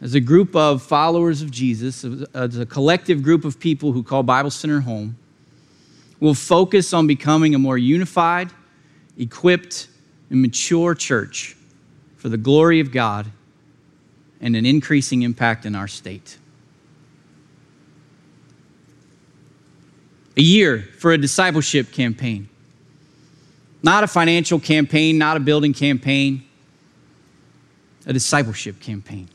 as 0.02 0.14
a 0.14 0.22
group 0.22 0.56
of 0.56 0.82
followers 0.82 1.42
of 1.42 1.52
Jesus, 1.52 2.06
as 2.34 2.58
a 2.58 2.66
collective 2.66 3.22
group 3.22 3.44
of 3.44 3.60
people 3.60 3.92
who 3.92 4.04
call 4.04 4.24
Bible 4.24 4.52
Center 4.52 4.80
home, 4.80 5.18
will 6.22 6.34
focus 6.34 6.94
on 6.94 7.08
becoming 7.08 7.56
a 7.56 7.60
more 7.60 7.78
unified, 7.78 8.52
equipped, 9.18 9.88
and 10.30 10.42
mature 10.42 10.96
church 10.96 11.58
for 12.16 12.30
the 12.30 12.38
glory 12.38 12.80
of 12.80 12.92
God 12.92 13.28
and 14.40 14.56
an 14.56 14.66
increasing 14.66 15.24
impact 15.24 15.66
in 15.66 15.76
our 15.76 15.88
state. 15.88 16.38
A 20.38 20.42
year 20.42 20.88
for 20.98 21.12
a 21.12 21.18
discipleship 21.18 21.92
campaign. 21.92 22.48
Not 23.84 24.04
a 24.04 24.08
financial 24.08 24.60
campaign, 24.60 25.18
not 25.18 25.38
a 25.38 25.40
building 25.40 25.74
campaign, 25.74 26.44
a 28.06 28.14
discipleship 28.14 28.80
campaign. 28.80 29.28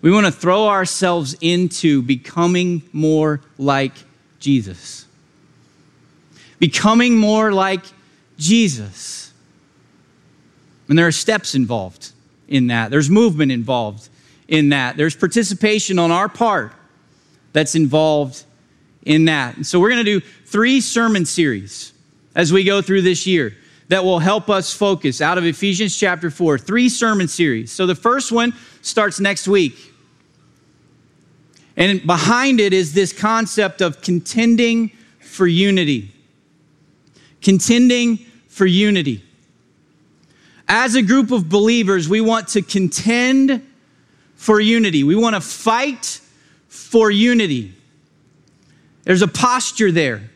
We 0.00 0.10
want 0.10 0.26
to 0.26 0.32
throw 0.32 0.66
ourselves 0.66 1.36
into 1.40 2.02
becoming 2.02 2.82
more 2.92 3.40
like 3.58 3.92
Jesus. 4.40 5.06
Becoming 6.58 7.16
more 7.16 7.52
like 7.52 7.84
Jesus. 8.36 9.32
And 10.88 10.98
there 10.98 11.06
are 11.06 11.12
steps 11.12 11.54
involved 11.54 12.10
in 12.48 12.66
that, 12.66 12.90
there's 12.90 13.08
movement 13.08 13.52
involved 13.52 14.08
in 14.48 14.70
that, 14.70 14.96
there's 14.96 15.16
participation 15.16 15.98
on 15.98 16.10
our 16.10 16.28
part 16.28 16.72
that's 17.52 17.74
involved 17.74 18.44
in 19.04 19.24
that. 19.26 19.56
And 19.56 19.66
so 19.66 19.80
we're 19.80 19.90
going 19.90 20.04
to 20.04 20.20
do 20.20 20.26
three 20.46 20.80
sermon 20.80 21.24
series 21.24 21.92
as 22.34 22.52
we 22.52 22.64
go 22.64 22.82
through 22.82 23.02
this 23.02 23.26
year 23.26 23.56
that 23.88 24.04
will 24.04 24.20
help 24.20 24.48
us 24.48 24.72
focus 24.72 25.20
out 25.20 25.38
of 25.38 25.44
Ephesians 25.44 25.96
chapter 25.96 26.30
4, 26.30 26.58
three 26.58 26.88
sermon 26.88 27.28
series. 27.28 27.70
So 27.70 27.86
the 27.86 27.94
first 27.94 28.32
one 28.32 28.54
starts 28.80 29.20
next 29.20 29.46
week. 29.46 29.92
And 31.76 32.06
behind 32.06 32.60
it 32.60 32.72
is 32.72 32.92
this 32.92 33.12
concept 33.12 33.80
of 33.80 34.00
contending 34.00 34.92
for 35.20 35.46
unity. 35.46 36.10
Contending 37.40 38.18
for 38.48 38.66
unity. 38.66 39.22
As 40.68 40.94
a 40.94 41.02
group 41.02 41.30
of 41.30 41.48
believers, 41.48 42.08
we 42.08 42.20
want 42.20 42.48
to 42.48 42.62
contend 42.62 43.66
for 44.36 44.60
unity. 44.60 45.04
We 45.04 45.16
want 45.16 45.34
to 45.34 45.40
fight 45.40 46.20
for 46.68 47.10
unity. 47.10 47.74
There's 49.04 49.22
a 49.22 49.28
posture 49.28 49.90
there 49.90 50.30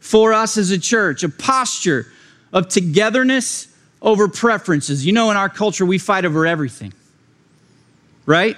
for 0.00 0.32
us 0.32 0.56
as 0.56 0.70
a 0.70 0.78
church, 0.78 1.22
a 1.22 1.28
posture 1.28 2.06
of 2.52 2.68
togetherness 2.68 3.68
over 4.00 4.28
preferences. 4.28 5.06
You 5.06 5.12
know, 5.12 5.30
in 5.30 5.36
our 5.36 5.48
culture, 5.48 5.86
we 5.86 5.98
fight 5.98 6.24
over 6.24 6.46
everything, 6.46 6.92
right? 8.26 8.56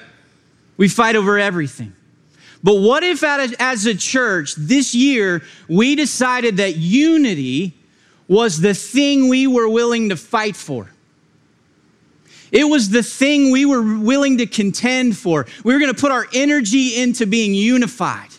We 0.76 0.88
fight 0.88 1.16
over 1.16 1.38
everything. 1.38 1.94
But 2.62 2.76
what 2.76 3.02
if, 3.02 3.22
as 3.22 3.86
a 3.86 3.94
church, 3.94 4.54
this 4.56 4.94
year, 4.94 5.42
we 5.68 5.94
decided 5.94 6.56
that 6.56 6.76
unity 6.76 7.74
was 8.26 8.60
the 8.60 8.72
thing 8.72 9.28
we 9.28 9.46
were 9.46 9.68
willing 9.68 10.08
to 10.08 10.16
fight 10.16 10.56
for? 10.56 10.90
It 12.50 12.64
was 12.64 12.88
the 12.88 13.02
thing 13.02 13.50
we 13.50 13.66
were 13.66 13.98
willing 13.98 14.38
to 14.38 14.46
contend 14.46 15.16
for. 15.18 15.46
We 15.62 15.74
were 15.74 15.80
going 15.80 15.92
to 15.92 16.00
put 16.00 16.10
our 16.10 16.26
energy 16.32 16.96
into 16.96 17.26
being 17.26 17.54
unified. 17.54 18.30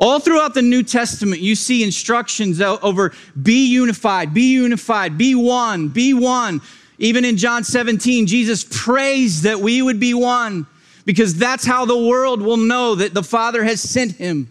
All 0.00 0.18
throughout 0.18 0.54
the 0.54 0.62
New 0.62 0.82
Testament, 0.82 1.42
you 1.42 1.54
see 1.54 1.84
instructions 1.84 2.58
over 2.62 3.12
be 3.40 3.66
unified, 3.66 4.32
be 4.32 4.52
unified, 4.52 5.18
be 5.18 5.34
one, 5.34 5.88
be 5.88 6.14
one. 6.14 6.62
Even 6.98 7.22
in 7.24 7.36
John 7.36 7.64
17, 7.64 8.26
Jesus 8.26 8.64
prays 8.64 9.42
that 9.42 9.60
we 9.60 9.82
would 9.82 10.00
be 10.00 10.14
one 10.14 10.66
because 11.04 11.34
that's 11.34 11.66
how 11.66 11.84
the 11.84 11.96
world 11.96 12.40
will 12.40 12.56
know 12.56 12.94
that 12.94 13.12
the 13.12 13.22
Father 13.22 13.62
has 13.62 13.82
sent 13.82 14.12
him, 14.12 14.50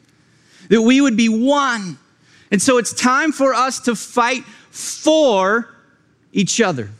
that 0.69 0.83
we 0.83 1.01
would 1.01 1.17
be 1.17 1.29
one. 1.29 1.97
And 2.51 2.61
so 2.61 2.77
it's 2.77 2.93
time 2.93 3.31
for 3.31 3.55
us 3.55 3.79
to 3.81 3.95
fight 3.95 4.43
for 4.69 5.73
each 6.31 6.61
other. 6.61 6.91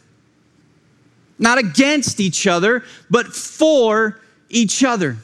Not 1.38 1.60
against 1.60 2.20
each 2.20 2.48
other, 2.48 2.84
but 3.12 3.28
for 3.28 4.20
each 4.50 4.84
other. 4.84 5.18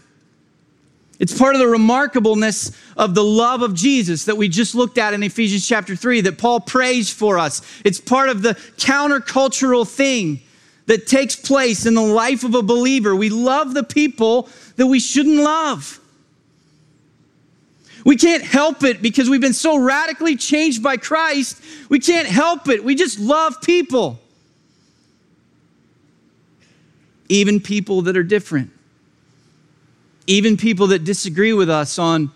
It's 1.19 1.37
part 1.37 1.55
of 1.55 1.59
the 1.59 1.65
remarkableness 1.65 2.75
of 2.97 3.15
the 3.15 3.23
love 3.23 3.61
of 3.61 3.73
Jesus 3.73 4.25
that 4.25 4.35
we 4.35 4.49
just 4.49 4.75
looked 4.75 4.97
at 4.97 5.13
in 5.13 5.23
Ephesians 5.23 5.65
chapter 5.65 5.95
3 5.95 6.21
that 6.21 6.37
Paul 6.37 6.59
prays 6.59 7.09
for 7.09 7.39
us. 7.39 7.61
It's 7.85 8.01
part 8.01 8.29
of 8.29 8.41
the 8.41 8.55
countercultural 8.77 9.87
thing 9.87 10.41
that 10.87 11.07
takes 11.07 11.35
place 11.35 11.85
in 11.85 11.93
the 11.93 12.01
life 12.01 12.43
of 12.43 12.53
a 12.53 12.61
believer. 12.61 13.15
We 13.15 13.29
love 13.29 13.73
the 13.73 13.83
people 13.83 14.49
that 14.75 14.87
we 14.87 14.99
shouldn't 14.99 15.41
love. 15.41 16.01
We 18.03 18.17
can't 18.17 18.43
help 18.43 18.83
it 18.83 19.01
because 19.01 19.29
we've 19.29 19.41
been 19.41 19.53
so 19.53 19.77
radically 19.77 20.35
changed 20.35 20.83
by 20.83 20.97
Christ. 20.97 21.59
We 21.89 21.99
can't 21.99 22.27
help 22.27 22.67
it. 22.67 22.83
We 22.83 22.93
just 22.93 23.19
love 23.19 23.61
people, 23.61 24.19
even 27.29 27.61
people 27.61 28.03
that 28.03 28.15
are 28.15 28.23
different 28.23 28.74
even 30.27 30.57
people 30.57 30.87
that 30.87 31.03
disagree 31.03 31.53
with 31.53 31.69
us 31.69 31.99
on 31.99 32.31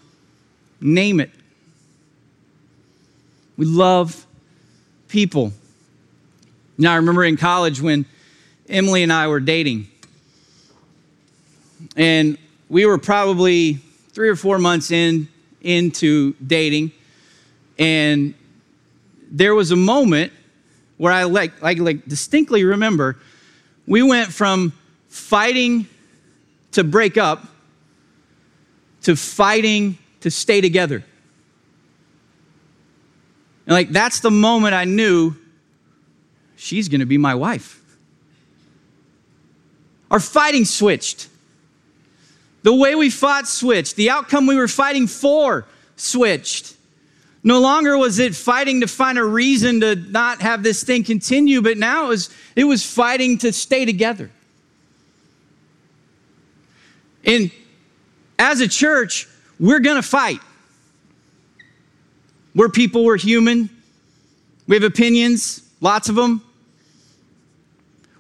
name 0.81 1.19
it. 1.19 1.31
We 3.57 3.65
love 3.65 4.25
people. 5.07 5.51
Now, 6.77 6.93
I 6.93 6.95
remember 6.97 7.23
in 7.25 7.35
college 7.35 7.81
when 7.81 8.05
Emily 8.69 9.03
and 9.03 9.11
I 9.11 9.27
were 9.27 9.39
dating, 9.39 9.87
and 11.95 12.37
we 12.69 12.85
were 12.85 12.97
probably 12.97 13.79
three 14.11 14.29
or 14.29 14.35
four 14.35 14.59
months 14.59 14.91
in 14.91 15.27
into 15.61 16.33
dating, 16.45 16.91
and 17.77 18.33
there 19.31 19.53
was 19.53 19.71
a 19.71 19.75
moment 19.75 20.31
where 20.97 21.11
I 21.11 21.23
like, 21.23 21.61
like, 21.61 21.79
like 21.79 22.05
distinctly 22.07 22.63
remember 22.63 23.17
we 23.87 24.03
went 24.03 24.31
from 24.31 24.71
fighting 25.09 25.87
to 26.73 26.83
break 26.83 27.17
up 27.17 27.45
to 29.03 29.15
fighting 29.15 29.97
to 30.21 30.31
stay 30.31 30.61
together. 30.61 31.03
And 33.65 33.73
like 33.73 33.89
that's 33.89 34.19
the 34.19 34.31
moment 34.31 34.73
I 34.73 34.85
knew 34.85 35.35
she's 36.55 36.89
going 36.89 36.99
to 36.99 37.05
be 37.05 37.17
my 37.17 37.35
wife. 37.35 37.79
Our 40.11 40.19
fighting 40.19 40.65
switched. 40.65 41.27
The 42.63 42.73
way 42.73 42.95
we 42.95 43.09
fought 43.09 43.47
switched. 43.47 43.95
The 43.95 44.09
outcome 44.09 44.47
we 44.47 44.55
were 44.55 44.67
fighting 44.67 45.07
for 45.07 45.65
switched. 45.95 46.75
No 47.43 47.59
longer 47.59 47.97
was 47.97 48.19
it 48.19 48.35
fighting 48.35 48.81
to 48.81 48.87
find 48.87 49.17
a 49.17 49.23
reason 49.23 49.79
to 49.79 49.95
not 49.95 50.41
have 50.41 50.61
this 50.61 50.83
thing 50.83 51.03
continue, 51.03 51.61
but 51.61 51.77
now 51.77 52.05
it 52.05 52.09
was, 52.09 52.29
it 52.55 52.63
was 52.65 52.85
fighting 52.85 53.37
to 53.39 53.53
stay 53.53 53.85
together. 53.85 54.29
And 57.23 57.51
as 58.39 58.61
a 58.61 58.67
church, 58.67 59.27
we're 59.59 59.81
going 59.81 59.97
to 59.97 60.07
fight. 60.07 60.39
We're 62.55 62.69
people, 62.69 63.03
we're 63.03 63.17
human. 63.17 63.69
We 64.65 64.75
have 64.75 64.83
opinions, 64.83 65.61
lots 65.81 66.09
of 66.09 66.15
them. 66.15 66.41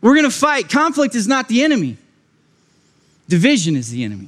We're 0.01 0.15
going 0.15 0.29
to 0.29 0.35
fight. 0.35 0.69
Conflict 0.69 1.15
is 1.15 1.27
not 1.27 1.47
the 1.47 1.63
enemy, 1.63 1.97
division 3.27 3.75
is 3.75 3.89
the 3.89 4.03
enemy. 4.03 4.27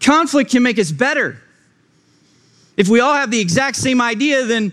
Conflict 0.00 0.50
can 0.50 0.62
make 0.62 0.78
us 0.78 0.90
better. 0.90 1.40
If 2.76 2.88
we 2.88 3.00
all 3.00 3.14
have 3.14 3.30
the 3.30 3.40
exact 3.40 3.76
same 3.76 4.00
idea, 4.00 4.44
then 4.44 4.72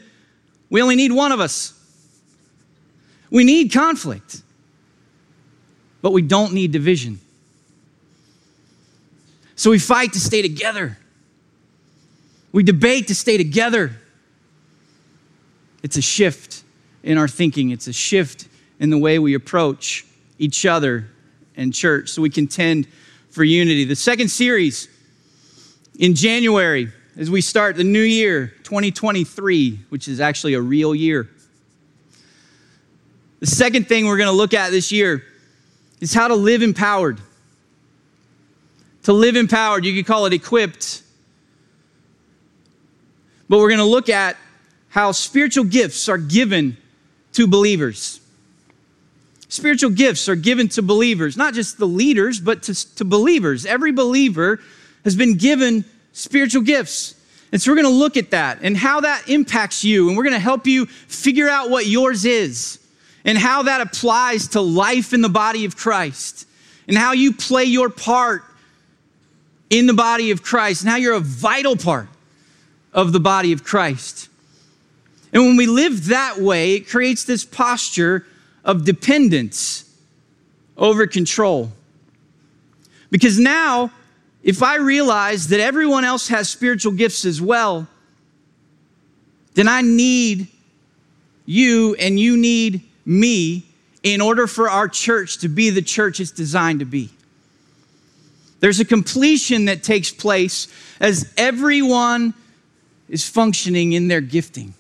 we 0.69 0.81
only 0.81 0.95
need 0.95 1.11
one 1.11 1.31
of 1.31 1.39
us. 1.39 1.73
We 3.29 3.43
need 3.43 3.71
conflict, 3.71 4.41
but 6.01 6.11
we 6.11 6.23
don't 6.23 6.53
need 6.53 6.71
division. 6.71 7.19
So 9.59 9.71
we 9.71 9.79
fight 9.79 10.13
to 10.13 10.21
stay 10.21 10.41
together. 10.41 10.97
We 12.53 12.63
debate 12.63 13.09
to 13.09 13.15
stay 13.15 13.35
together. 13.35 13.91
It's 15.83 15.97
a 15.97 16.01
shift 16.01 16.63
in 17.03 17.17
our 17.17 17.27
thinking, 17.27 17.71
it's 17.71 17.87
a 17.87 17.91
shift 17.91 18.47
in 18.79 18.89
the 18.89 18.97
way 18.97 19.19
we 19.19 19.33
approach 19.33 20.05
each 20.37 20.65
other 20.65 21.09
and 21.57 21.73
church. 21.73 22.07
So 22.07 22.21
we 22.21 22.29
contend 22.29 22.87
for 23.31 23.43
unity. 23.43 23.83
The 23.83 23.97
second 23.97 24.29
series 24.29 24.87
in 25.99 26.15
January, 26.15 26.93
as 27.17 27.29
we 27.29 27.41
start 27.41 27.75
the 27.75 27.83
new 27.83 27.99
year, 27.99 28.53
2023, 28.63 29.77
which 29.89 30.07
is 30.07 30.21
actually 30.21 30.53
a 30.53 30.61
real 30.61 30.95
year. 30.95 31.29
The 33.41 33.47
second 33.47 33.89
thing 33.89 34.05
we're 34.05 34.15
going 34.15 34.27
to 34.27 34.31
look 34.31 34.53
at 34.53 34.71
this 34.71 34.89
year 34.89 35.21
is 35.99 36.13
how 36.13 36.29
to 36.29 36.35
live 36.35 36.61
empowered. 36.61 37.19
To 39.03 39.13
live 39.13 39.35
empowered, 39.35 39.85
you 39.85 39.93
could 39.93 40.05
call 40.05 40.25
it 40.25 40.33
equipped. 40.33 41.03
But 43.47 43.59
we're 43.59 43.69
going 43.69 43.79
to 43.79 43.85
look 43.85 44.09
at 44.09 44.37
how 44.89 45.11
spiritual 45.11 45.63
gifts 45.65 46.09
are 46.09 46.17
given 46.17 46.77
to 47.33 47.47
believers. 47.47 48.19
Spiritual 49.47 49.89
gifts 49.89 50.29
are 50.29 50.35
given 50.35 50.67
to 50.69 50.81
believers, 50.81 51.35
not 51.35 51.53
just 51.53 51.77
the 51.77 51.87
leaders, 51.87 52.39
but 52.39 52.63
to, 52.63 52.95
to 52.95 53.05
believers. 53.05 53.65
Every 53.65 53.91
believer 53.91 54.59
has 55.03 55.15
been 55.15 55.37
given 55.37 55.85
spiritual 56.13 56.61
gifts. 56.61 57.15
And 57.51 57.59
so 57.59 57.71
we're 57.71 57.81
going 57.81 57.91
to 57.91 57.99
look 57.99 58.15
at 58.15 58.31
that 58.31 58.59
and 58.61 58.77
how 58.77 59.01
that 59.01 59.27
impacts 59.27 59.83
you. 59.83 60.07
And 60.07 60.17
we're 60.17 60.23
going 60.23 60.33
to 60.33 60.39
help 60.39 60.67
you 60.67 60.85
figure 60.85 61.49
out 61.49 61.71
what 61.71 61.87
yours 61.87 62.25
is 62.25 62.79
and 63.25 63.37
how 63.37 63.63
that 63.63 63.81
applies 63.81 64.49
to 64.49 64.61
life 64.61 65.13
in 65.13 65.21
the 65.21 65.29
body 65.29 65.65
of 65.65 65.75
Christ 65.75 66.47
and 66.87 66.95
how 66.95 67.13
you 67.13 67.33
play 67.33 67.63
your 67.63 67.89
part 67.89 68.43
in 69.69 69.85
the 69.85 69.93
body 69.93 70.31
of 70.31 70.41
Christ 70.41 70.83
Now 70.83 70.95
you're 70.95 71.13
a 71.13 71.19
vital 71.19 71.75
part 71.75 72.07
of 72.93 73.13
the 73.13 73.19
body 73.19 73.51
of 73.51 73.63
Christ. 73.63 74.29
And 75.31 75.43
when 75.43 75.57
we 75.57 75.67
live 75.67 76.07
that 76.07 76.39
way, 76.39 76.73
it 76.73 76.89
creates 76.89 77.23
this 77.23 77.45
posture 77.45 78.25
of 78.65 78.83
dependence 78.83 79.85
over 80.75 81.05
control. 81.05 81.71
Because 83.11 83.37
now, 83.37 83.91
if 84.43 84.63
I 84.63 84.77
realize 84.77 85.49
that 85.49 85.59
everyone 85.59 86.03
else 86.03 86.29
has 86.29 86.49
spiritual 86.49 86.93
gifts 86.93 87.25
as 87.25 87.41
well, 87.41 87.87
then 89.53 89.67
I 89.67 89.81
need 89.81 90.47
you 91.45 91.95
and 91.95 92.19
you 92.19 92.37
need 92.37 92.81
me 93.05 93.65
in 94.03 94.21
order 94.21 94.47
for 94.47 94.69
our 94.69 94.87
church 94.87 95.39
to 95.39 95.49
be 95.49 95.69
the 95.69 95.81
church 95.81 96.19
it's 96.19 96.31
designed 96.31 96.79
to 96.79 96.85
be. 96.85 97.09
There's 98.59 98.79
a 98.79 98.85
completion 98.85 99.65
that 99.65 99.83
takes 99.83 100.11
place 100.11 100.67
as 100.99 101.33
everyone 101.37 102.33
is 103.07 103.27
functioning 103.27 103.93
in 103.93 104.07
their 104.07 104.21
gifting. 104.21 104.73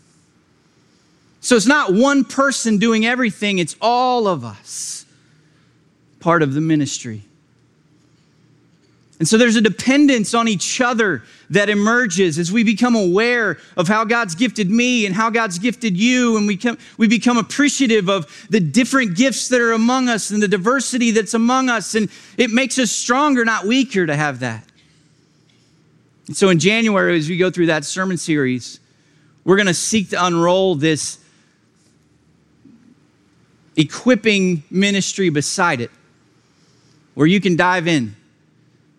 So 1.41 1.55
it's 1.55 1.65
not 1.65 1.93
one 1.93 2.25
person 2.25 2.77
doing 2.77 3.05
everything, 3.05 3.59
it's 3.59 3.75
all 3.81 4.27
of 4.27 4.43
us, 4.43 5.05
part 6.19 6.43
of 6.43 6.53
the 6.53 6.61
ministry. 6.61 7.23
And 9.19 9.27
so 9.27 9.37
there's 9.37 9.57
a 9.57 9.61
dependence 9.61 10.33
on 10.33 10.47
each 10.47 10.79
other 10.79 11.23
that 11.49 11.69
emerges 11.69 12.39
as 12.39 12.53
we 12.53 12.63
become 12.63 12.95
aware 12.95 13.57
of 13.75 13.89
how 13.89 14.05
God's 14.05 14.33
gifted 14.33 14.71
me 14.71 15.05
and 15.05 15.13
how 15.13 15.29
God's 15.29 15.59
gifted 15.59 15.97
you, 15.97 16.37
and 16.37 16.47
we, 16.47 16.57
we 16.97 17.09
become 17.09 17.35
appreciative 17.35 18.09
of 18.09 18.47
the 18.49 18.61
different 18.61 19.17
gifts 19.17 19.49
that 19.49 19.59
are 19.59 19.73
among 19.73 20.07
us 20.07 20.31
and 20.31 20.41
the 20.41 20.47
diversity 20.47 21.11
that's 21.11 21.33
among 21.33 21.67
us. 21.67 21.95
And 21.95 22.09
it 22.37 22.49
makes 22.49 22.79
us 22.79 22.91
stronger, 22.91 23.43
not 23.43 23.65
weaker, 23.65 24.05
to 24.05 24.15
have 24.15 24.39
that. 24.39 24.63
And 26.27 26.37
so 26.37 26.47
in 26.47 26.59
January, 26.59 27.17
as 27.17 27.27
we 27.27 27.35
go 27.35 27.51
through 27.51 27.65
that 27.65 27.83
sermon 27.83 28.15
series, 28.15 28.79
we're 29.43 29.57
going 29.57 29.67
to 29.67 29.73
seek 29.73 30.11
to 30.11 30.25
unroll 30.25 30.75
this 30.75 31.17
equipping 33.75 34.63
ministry 34.71 35.29
beside 35.29 35.81
it, 35.81 35.91
where 37.15 37.27
you 37.27 37.41
can 37.41 37.57
dive 37.57 37.85
in 37.85 38.15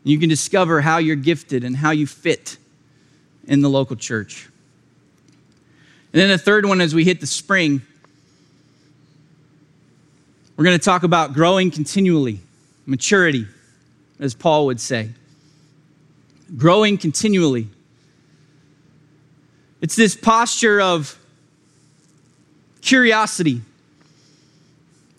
you 0.04 0.18
can 0.18 0.28
discover 0.28 0.80
how 0.80 0.98
you're 0.98 1.16
gifted 1.16 1.64
and 1.64 1.76
how 1.76 1.90
you 1.90 2.06
fit 2.06 2.56
in 3.46 3.60
the 3.60 3.68
local 3.68 3.96
church. 3.96 4.48
And 6.12 6.20
then 6.20 6.28
the 6.28 6.38
third 6.38 6.66
one, 6.66 6.80
as 6.80 6.94
we 6.94 7.04
hit 7.04 7.20
the 7.20 7.26
spring, 7.26 7.82
we're 10.56 10.64
going 10.64 10.78
to 10.78 10.84
talk 10.84 11.02
about 11.02 11.32
growing 11.32 11.70
continually, 11.70 12.40
maturity, 12.86 13.46
as 14.18 14.34
Paul 14.34 14.66
would 14.66 14.80
say. 14.80 15.10
Growing 16.56 16.98
continually. 16.98 17.68
It's 19.80 19.96
this 19.96 20.16
posture 20.16 20.80
of 20.80 21.16
curiosity 22.82 23.62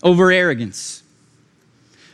over 0.03 0.32
arrogance. 0.32 1.03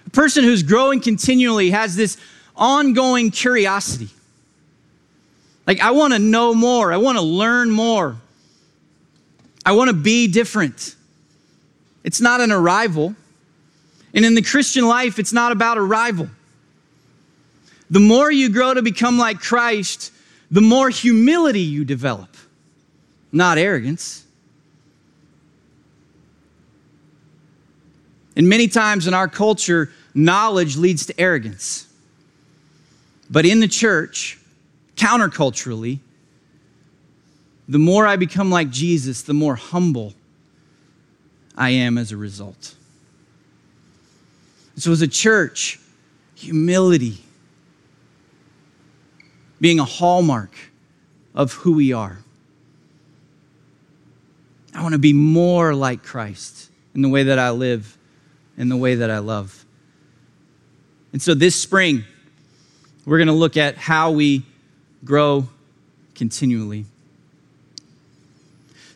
A 0.06 0.10
person 0.12 0.44
who's 0.44 0.64
growing 0.64 1.02
continually 1.02 1.72
has 1.72 1.96
this 1.96 2.18
ongoing 2.58 3.32
curiosity. 3.32 4.10
Like, 5.66 5.80
I 5.82 5.92
want 5.92 6.14
to 6.14 6.20
know 6.20 6.54
more, 6.54 6.92
I 6.92 6.98
want 6.98 7.18
to 7.18 7.24
learn 7.24 7.70
more, 7.70 8.18
I 9.66 9.74
want 9.74 9.90
to 9.90 9.96
be 9.96 10.28
different. 10.28 10.96
It's 12.04 12.22
not 12.22 12.40
an 12.40 12.52
arrival. 12.52 13.16
And 14.14 14.24
in 14.24 14.34
the 14.34 14.42
Christian 14.42 14.88
life, 14.88 15.20
it's 15.20 15.34
not 15.34 15.52
about 15.52 15.78
arrival. 15.78 16.30
The 17.90 18.00
more 18.00 18.32
you 18.32 18.50
grow 18.50 18.74
to 18.74 18.82
become 18.82 19.18
like 19.18 19.40
Christ, 19.40 20.14
the 20.50 20.62
more 20.62 20.90
humility 20.90 21.62
you 21.62 21.84
develop, 21.84 22.30
not 23.32 23.58
arrogance. 23.58 24.24
And 28.38 28.48
many 28.48 28.68
times 28.68 29.08
in 29.08 29.14
our 29.14 29.28
culture, 29.28 29.92
knowledge 30.14 30.78
leads 30.78 31.08
to 31.08 31.20
arrogance. 31.20 31.87
But 33.30 33.46
in 33.46 33.60
the 33.60 33.68
church, 33.68 34.40
counterculturally, 34.96 36.00
the 37.68 37.80
more 37.80 38.08
I 38.08 38.16
become 38.16 38.50
like 38.50 38.70
Jesus, 38.70 39.22
the 39.22 39.34
more 39.34 39.56
humble 39.56 40.14
I 41.56 41.72
am 41.72 41.98
as 41.98 42.12
a 42.12 42.18
result. 42.18 42.76
So, 44.78 44.92
as 44.92 45.02
a 45.02 45.08
church, 45.08 45.80
humility 46.36 47.18
being 49.60 49.80
a 49.80 49.86
hallmark 49.86 50.56
of 51.34 51.54
who 51.54 51.74
we 51.74 51.94
are. 51.94 52.20
I 54.74 54.84
want 54.84 54.94
to 54.94 55.00
be 55.00 55.14
more 55.14 55.74
like 55.74 56.04
Christ 56.04 56.70
in 56.94 57.02
the 57.02 57.10
way 57.10 57.24
that 57.24 57.40
I 57.40 57.50
live, 57.50 57.98
in 58.58 58.70
the 58.70 58.78
way 58.78 58.96
that 58.96 59.10
I 59.10 59.20
love. 59.20 59.66
And 61.12 61.22
so 61.22 61.34
this 61.34 61.56
spring, 61.56 62.04
we're 63.08 63.18
going 63.18 63.28
to 63.28 63.34
look 63.34 63.56
at 63.56 63.78
how 63.78 64.12
we 64.12 64.44
grow 65.06 65.48
continually. 66.14 66.86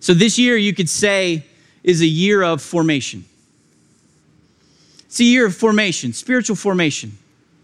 So 0.01 0.13
this 0.13 0.37
year, 0.37 0.57
you 0.57 0.73
could 0.73 0.89
say, 0.89 1.45
is 1.81 2.01
a 2.01 2.05
year 2.05 2.43
of 2.43 2.61
formation. 2.61 3.23
It's 5.05 5.21
a 5.21 5.23
year 5.23 5.45
of 5.45 5.55
formation, 5.55 6.11
spiritual 6.11 6.57
formation 6.57 7.17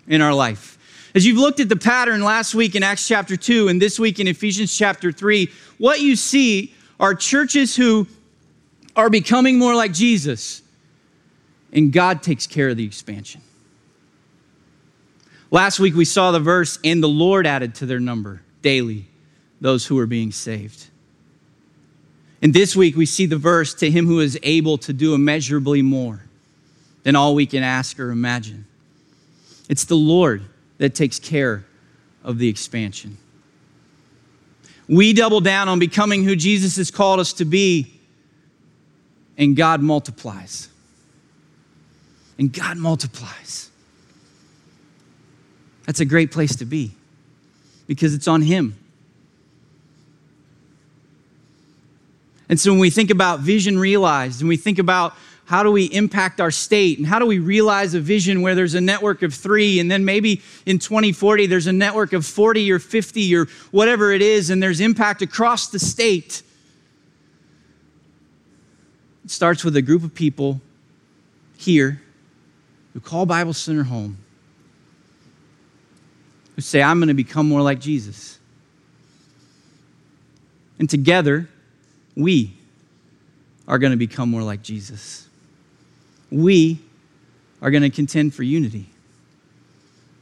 in 0.08 0.22
our 0.22 0.34
life. 0.34 0.78
As 1.14 1.26
you've 1.26 1.38
looked 1.38 1.60
at 1.60 1.68
the 1.68 1.76
pattern 1.76 2.24
last 2.24 2.56
week 2.56 2.76
in 2.76 2.84
Acts 2.84 3.06
chapter 3.06 3.36
2 3.36 3.68
and 3.68 3.82
this 3.82 4.00
week 4.00 4.22
in 4.22 4.28
Ephesians 4.28 4.76
chapter 4.76 5.12
3, 5.12 5.52
what 5.80 6.00
you 6.00 6.16
see 6.16 6.74
are 6.98 7.14
churches 7.14 7.76
who 7.76 8.08
are 8.96 9.10
becoming 9.10 9.60
more 9.60 9.76
like 9.76 9.92
Jesus, 9.92 10.62
and 11.74 11.92
God 11.92 12.24
takes 12.24 12.48
care 12.48 12.70
of 12.70 12.78
the 12.78 12.86
expansion. 12.86 13.42
Last 15.50 15.80
week 15.80 15.96
we 15.96 16.06
saw 16.06 16.32
the 16.32 16.40
verse, 16.40 16.78
and 16.84 17.02
the 17.02 17.08
Lord 17.08 17.48
added 17.48 17.76
to 17.76 17.86
their 17.86 18.00
number 18.00 18.42
daily 18.62 19.06
those 19.62 19.86
who 19.86 19.98
are 20.00 20.06
being 20.06 20.32
saved. 20.32 20.88
And 22.42 22.54
this 22.54 22.76
week 22.76 22.96
we 22.96 23.06
see 23.06 23.26
the 23.26 23.38
verse, 23.38 23.74
to 23.76 23.90
him 23.90 24.06
who 24.06 24.20
is 24.20 24.38
able 24.44 24.78
to 24.80 24.94
do 24.94 25.14
immeasurably 25.14 25.82
more 25.82 26.22
than 27.04 27.16
all 27.16 27.34
we 27.34 27.46
can 27.46 27.64
ask 27.64 28.00
or 28.00 28.12
imagine. 28.12 28.66
It's 29.70 29.86
the 29.86 29.96
Lord 29.96 30.44
that 30.78 30.94
takes 30.94 31.18
care 31.20 31.66
of 32.24 32.38
the 32.38 32.48
expansion. 32.48 33.18
We 34.88 35.14
double 35.14 35.42
down 35.42 35.70
on 35.70 35.80
becoming 35.80 36.24
who 36.24 36.36
Jesus 36.36 36.76
has 36.78 36.92
called 36.92 37.20
us 37.20 37.34
to 37.34 37.46
be, 37.46 38.00
and 39.38 39.56
God 39.56 39.82
multiplies. 39.82 40.70
And 42.38 42.54
God 42.54 42.78
multiplies. 42.78 43.67
That's 45.88 46.00
a 46.02 46.06
great 46.06 46.32
place 46.32 46.56
to 46.58 46.66
be 46.66 46.92
because 47.88 48.14
it's 48.14 48.28
on 48.28 48.44
Him. 48.44 48.78
And 52.50 52.60
so 52.60 52.72
when 52.72 52.80
we 52.80 52.92
think 52.92 53.10
about 53.10 53.40
vision 53.40 53.80
realized 53.80 54.42
and 54.42 54.48
we 54.48 54.58
think 54.58 54.78
about 54.78 55.16
how 55.46 55.64
do 55.64 55.72
we 55.72 55.86
impact 55.86 56.42
our 56.42 56.52
state? 56.52 56.98
And 56.98 57.08
how 57.08 57.20
do 57.20 57.26
we 57.26 57.40
realize 57.40 57.94
a 57.94 58.02
vision 58.02 58.42
where 58.42 58.54
there's 58.54 58.74
a 58.74 58.82
network 58.82 59.24
of 59.24 59.34
three, 59.34 59.80
and 59.80 59.90
then 59.90 60.04
maybe 60.04 60.42
in 60.66 60.78
2040 60.78 61.46
there's 61.46 61.68
a 61.68 61.74
network 61.74 62.12
of 62.12 62.26
40 62.26 62.70
or 62.70 62.80
50 62.80 63.36
or 63.36 63.46
whatever 63.72 64.12
it 64.12 64.22
is, 64.22 64.50
and 64.50 64.62
there's 64.62 64.82
impact 64.82 65.22
across 65.22 65.70
the 65.70 65.80
state? 65.80 66.44
It 69.24 69.32
starts 69.32 69.64
with 69.64 69.78
a 69.78 69.82
group 69.82 70.04
of 70.04 70.14
people 70.14 70.60
here 71.58 72.02
who 72.94 73.00
call 73.00 73.26
Bible 73.26 73.54
Center 73.54 73.84
home, 73.84 74.18
who 76.58 76.62
say, 76.62 76.82
I'm 76.82 77.00
going 77.00 77.08
to 77.08 77.14
become 77.14 77.48
more 77.48 77.62
like 77.62 77.80
Jesus. 77.80 78.38
And 80.80 80.90
together, 80.90 81.48
we 82.18 82.54
are 83.70 83.80
going 83.80 83.92
to 83.92 83.98
become 83.98 84.30
more 84.30 84.44
like 84.44 84.62
Jesus 84.62 85.28
we 86.32 86.80
are 87.62 87.72
going 87.72 87.84
to 87.84 87.90
contend 87.90 88.34
for 88.34 88.44
unity 88.44 88.86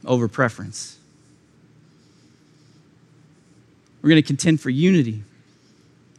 over 0.04 0.28
preference. 0.28 0.98
We're 4.02 4.10
going 4.10 4.22
to 4.22 4.26
contend 4.26 4.60
for 4.60 4.70
unity 4.70 5.22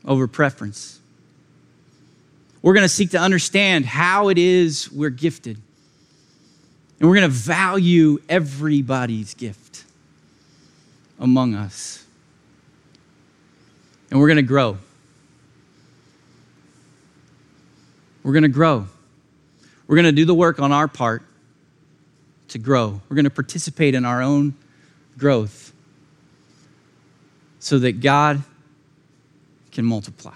over 0.05 0.28
preference. 0.28 0.99
We're 2.61 2.74
going 2.74 2.84
to 2.84 2.89
seek 2.89 3.11
to 3.11 3.20
understand 3.20 3.86
how 3.86 4.28
it 4.28 4.38
is 4.38 4.91
we're 4.91 5.09
gifted. 5.09 5.57
And 6.99 7.07
we're 7.07 7.15
going 7.15 7.30
to 7.30 7.36
value 7.36 8.20
everybody's 8.28 9.34
gift 9.36 9.86
among 11.20 11.55
us. 11.55 12.05
And 14.09 14.20
we're 14.20 14.28
going 14.28 14.38
to 14.38 14.43
grow. 14.43 14.78
We're 18.24 18.34
going 18.34 18.43
to 18.43 18.49
grow. 18.49 18.88
We're 19.88 19.95
going 19.95 20.05
to 20.05 20.11
do 20.11 20.26
the 20.26 20.36
work 20.36 20.59
on 20.59 20.72
our 20.72 20.88
part 20.88 21.24
to 22.49 22.57
grow. 22.57 23.01
We're 23.09 23.15
going 23.15 23.26
to 23.26 23.30
participate 23.30 23.95
in 23.95 24.05
our 24.05 24.22
own 24.22 24.53
growth 25.18 25.74
so 27.59 27.80
that 27.80 28.01
God 28.01 28.43
can 29.72 29.86
multiply. 29.86 30.36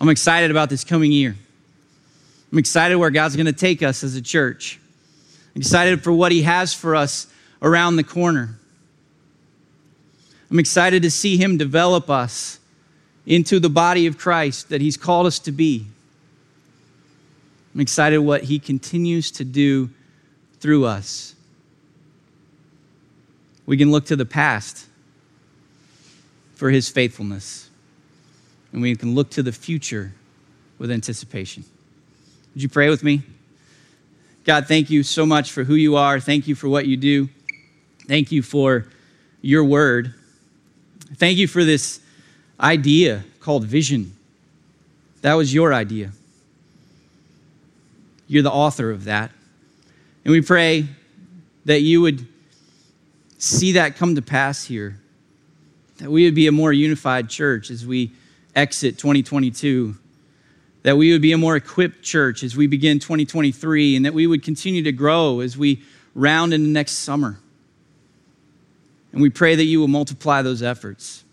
I'm 0.00 0.08
excited 0.08 0.50
about 0.50 0.68
this 0.68 0.82
coming 0.82 1.12
year. 1.12 1.36
I'm 2.50 2.58
excited 2.58 2.96
where 2.96 3.10
God's 3.10 3.36
going 3.36 3.46
to 3.46 3.52
take 3.52 3.82
us 3.82 4.02
as 4.02 4.16
a 4.16 4.22
church. 4.22 4.80
Excited 5.54 6.02
for 6.02 6.12
what 6.12 6.32
He 6.32 6.42
has 6.42 6.72
for 6.72 6.96
us 6.96 7.26
around 7.60 7.96
the 7.96 8.04
corner. 8.04 8.58
I'm 10.50 10.58
excited 10.58 11.02
to 11.02 11.10
see 11.10 11.36
Him 11.36 11.56
develop 11.56 12.10
us 12.10 12.58
into 13.26 13.60
the 13.60 13.70
body 13.70 14.06
of 14.06 14.18
Christ 14.18 14.68
that 14.70 14.80
He's 14.80 14.96
called 14.96 15.26
us 15.26 15.38
to 15.40 15.52
be. 15.52 15.86
I'm 17.74 17.80
excited 17.80 18.18
what 18.18 18.44
He 18.44 18.58
continues 18.58 19.30
to 19.32 19.44
do 19.44 19.90
through 20.60 20.84
us. 20.84 21.34
We 23.64 23.76
can 23.76 23.90
look 23.90 24.06
to 24.06 24.16
the 24.16 24.26
past 24.26 24.86
for 26.54 26.70
His 26.70 26.88
faithfulness, 26.88 27.70
and 28.72 28.82
we 28.82 28.94
can 28.96 29.14
look 29.14 29.30
to 29.30 29.42
the 29.42 29.52
future 29.52 30.12
with 30.78 30.90
anticipation. 30.90 31.64
Would 32.54 32.62
you 32.62 32.68
pray 32.68 32.90
with 32.90 33.02
me? 33.02 33.22
God, 34.44 34.66
thank 34.66 34.90
you 34.90 35.02
so 35.02 35.24
much 35.24 35.52
for 35.52 35.64
who 35.64 35.74
you 35.74 35.96
are. 35.96 36.18
Thank 36.18 36.48
you 36.48 36.54
for 36.54 36.68
what 36.68 36.86
you 36.86 36.96
do. 36.96 37.28
Thank 38.08 38.32
you 38.32 38.42
for 38.42 38.86
your 39.40 39.64
word. 39.64 40.14
Thank 41.16 41.38
you 41.38 41.46
for 41.46 41.64
this 41.64 42.00
idea 42.58 43.24
called 43.40 43.64
vision. 43.64 44.16
That 45.20 45.34
was 45.34 45.54
your 45.54 45.72
idea. 45.72 46.10
You're 48.26 48.42
the 48.42 48.50
author 48.50 48.90
of 48.90 49.04
that. 49.04 49.30
And 50.24 50.32
we 50.32 50.40
pray 50.40 50.86
that 51.64 51.80
you 51.80 52.00
would 52.00 52.26
see 53.38 53.72
that 53.72 53.96
come 53.96 54.14
to 54.16 54.22
pass 54.22 54.64
here, 54.64 54.98
that 55.98 56.10
we 56.10 56.24
would 56.24 56.34
be 56.34 56.46
a 56.46 56.52
more 56.52 56.72
unified 56.72 57.28
church 57.28 57.70
as 57.70 57.86
we 57.86 58.10
exit 58.54 58.98
2022, 58.98 59.96
that 60.82 60.96
we 60.96 61.12
would 61.12 61.22
be 61.22 61.32
a 61.32 61.38
more 61.38 61.56
equipped 61.56 62.02
church 62.02 62.42
as 62.42 62.56
we 62.56 62.66
begin 62.66 62.98
2023, 62.98 63.96
and 63.96 64.04
that 64.04 64.14
we 64.14 64.26
would 64.26 64.42
continue 64.42 64.82
to 64.82 64.92
grow 64.92 65.40
as 65.40 65.56
we 65.56 65.82
round 66.14 66.52
into 66.52 66.68
next 66.68 66.92
summer. 66.92 67.38
And 69.12 69.20
we 69.20 69.30
pray 69.30 69.54
that 69.54 69.64
you 69.64 69.78
will 69.78 69.88
multiply 69.88 70.42
those 70.42 70.62
efforts, 70.62 71.24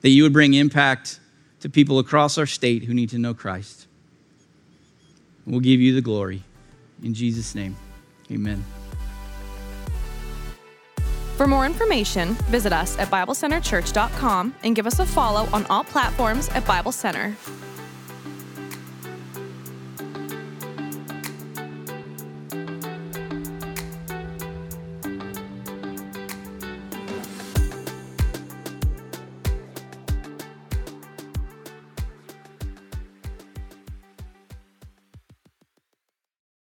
that 0.00 0.08
you 0.08 0.22
would 0.22 0.32
bring 0.32 0.54
impact 0.54 1.20
to 1.60 1.68
people 1.68 1.98
across 1.98 2.38
our 2.38 2.46
state 2.46 2.84
who 2.84 2.94
need 2.94 3.10
to 3.10 3.18
know 3.18 3.34
Christ. 3.34 3.86
We'll 5.46 5.60
give 5.60 5.80
you 5.80 5.94
the 5.94 6.00
glory. 6.00 6.42
In 7.02 7.14
Jesus' 7.14 7.54
name, 7.54 7.76
amen. 8.30 8.64
For 11.40 11.46
more 11.46 11.64
information, 11.64 12.34
visit 12.50 12.70
us 12.70 12.98
at 12.98 13.08
BibleCenterChurch.com 13.08 14.56
and 14.62 14.76
give 14.76 14.86
us 14.86 14.98
a 14.98 15.06
follow 15.06 15.48
on 15.54 15.64
all 15.70 15.84
platforms 15.84 16.50
at 16.50 16.66
Bible 16.66 16.92
Center. 16.92 17.34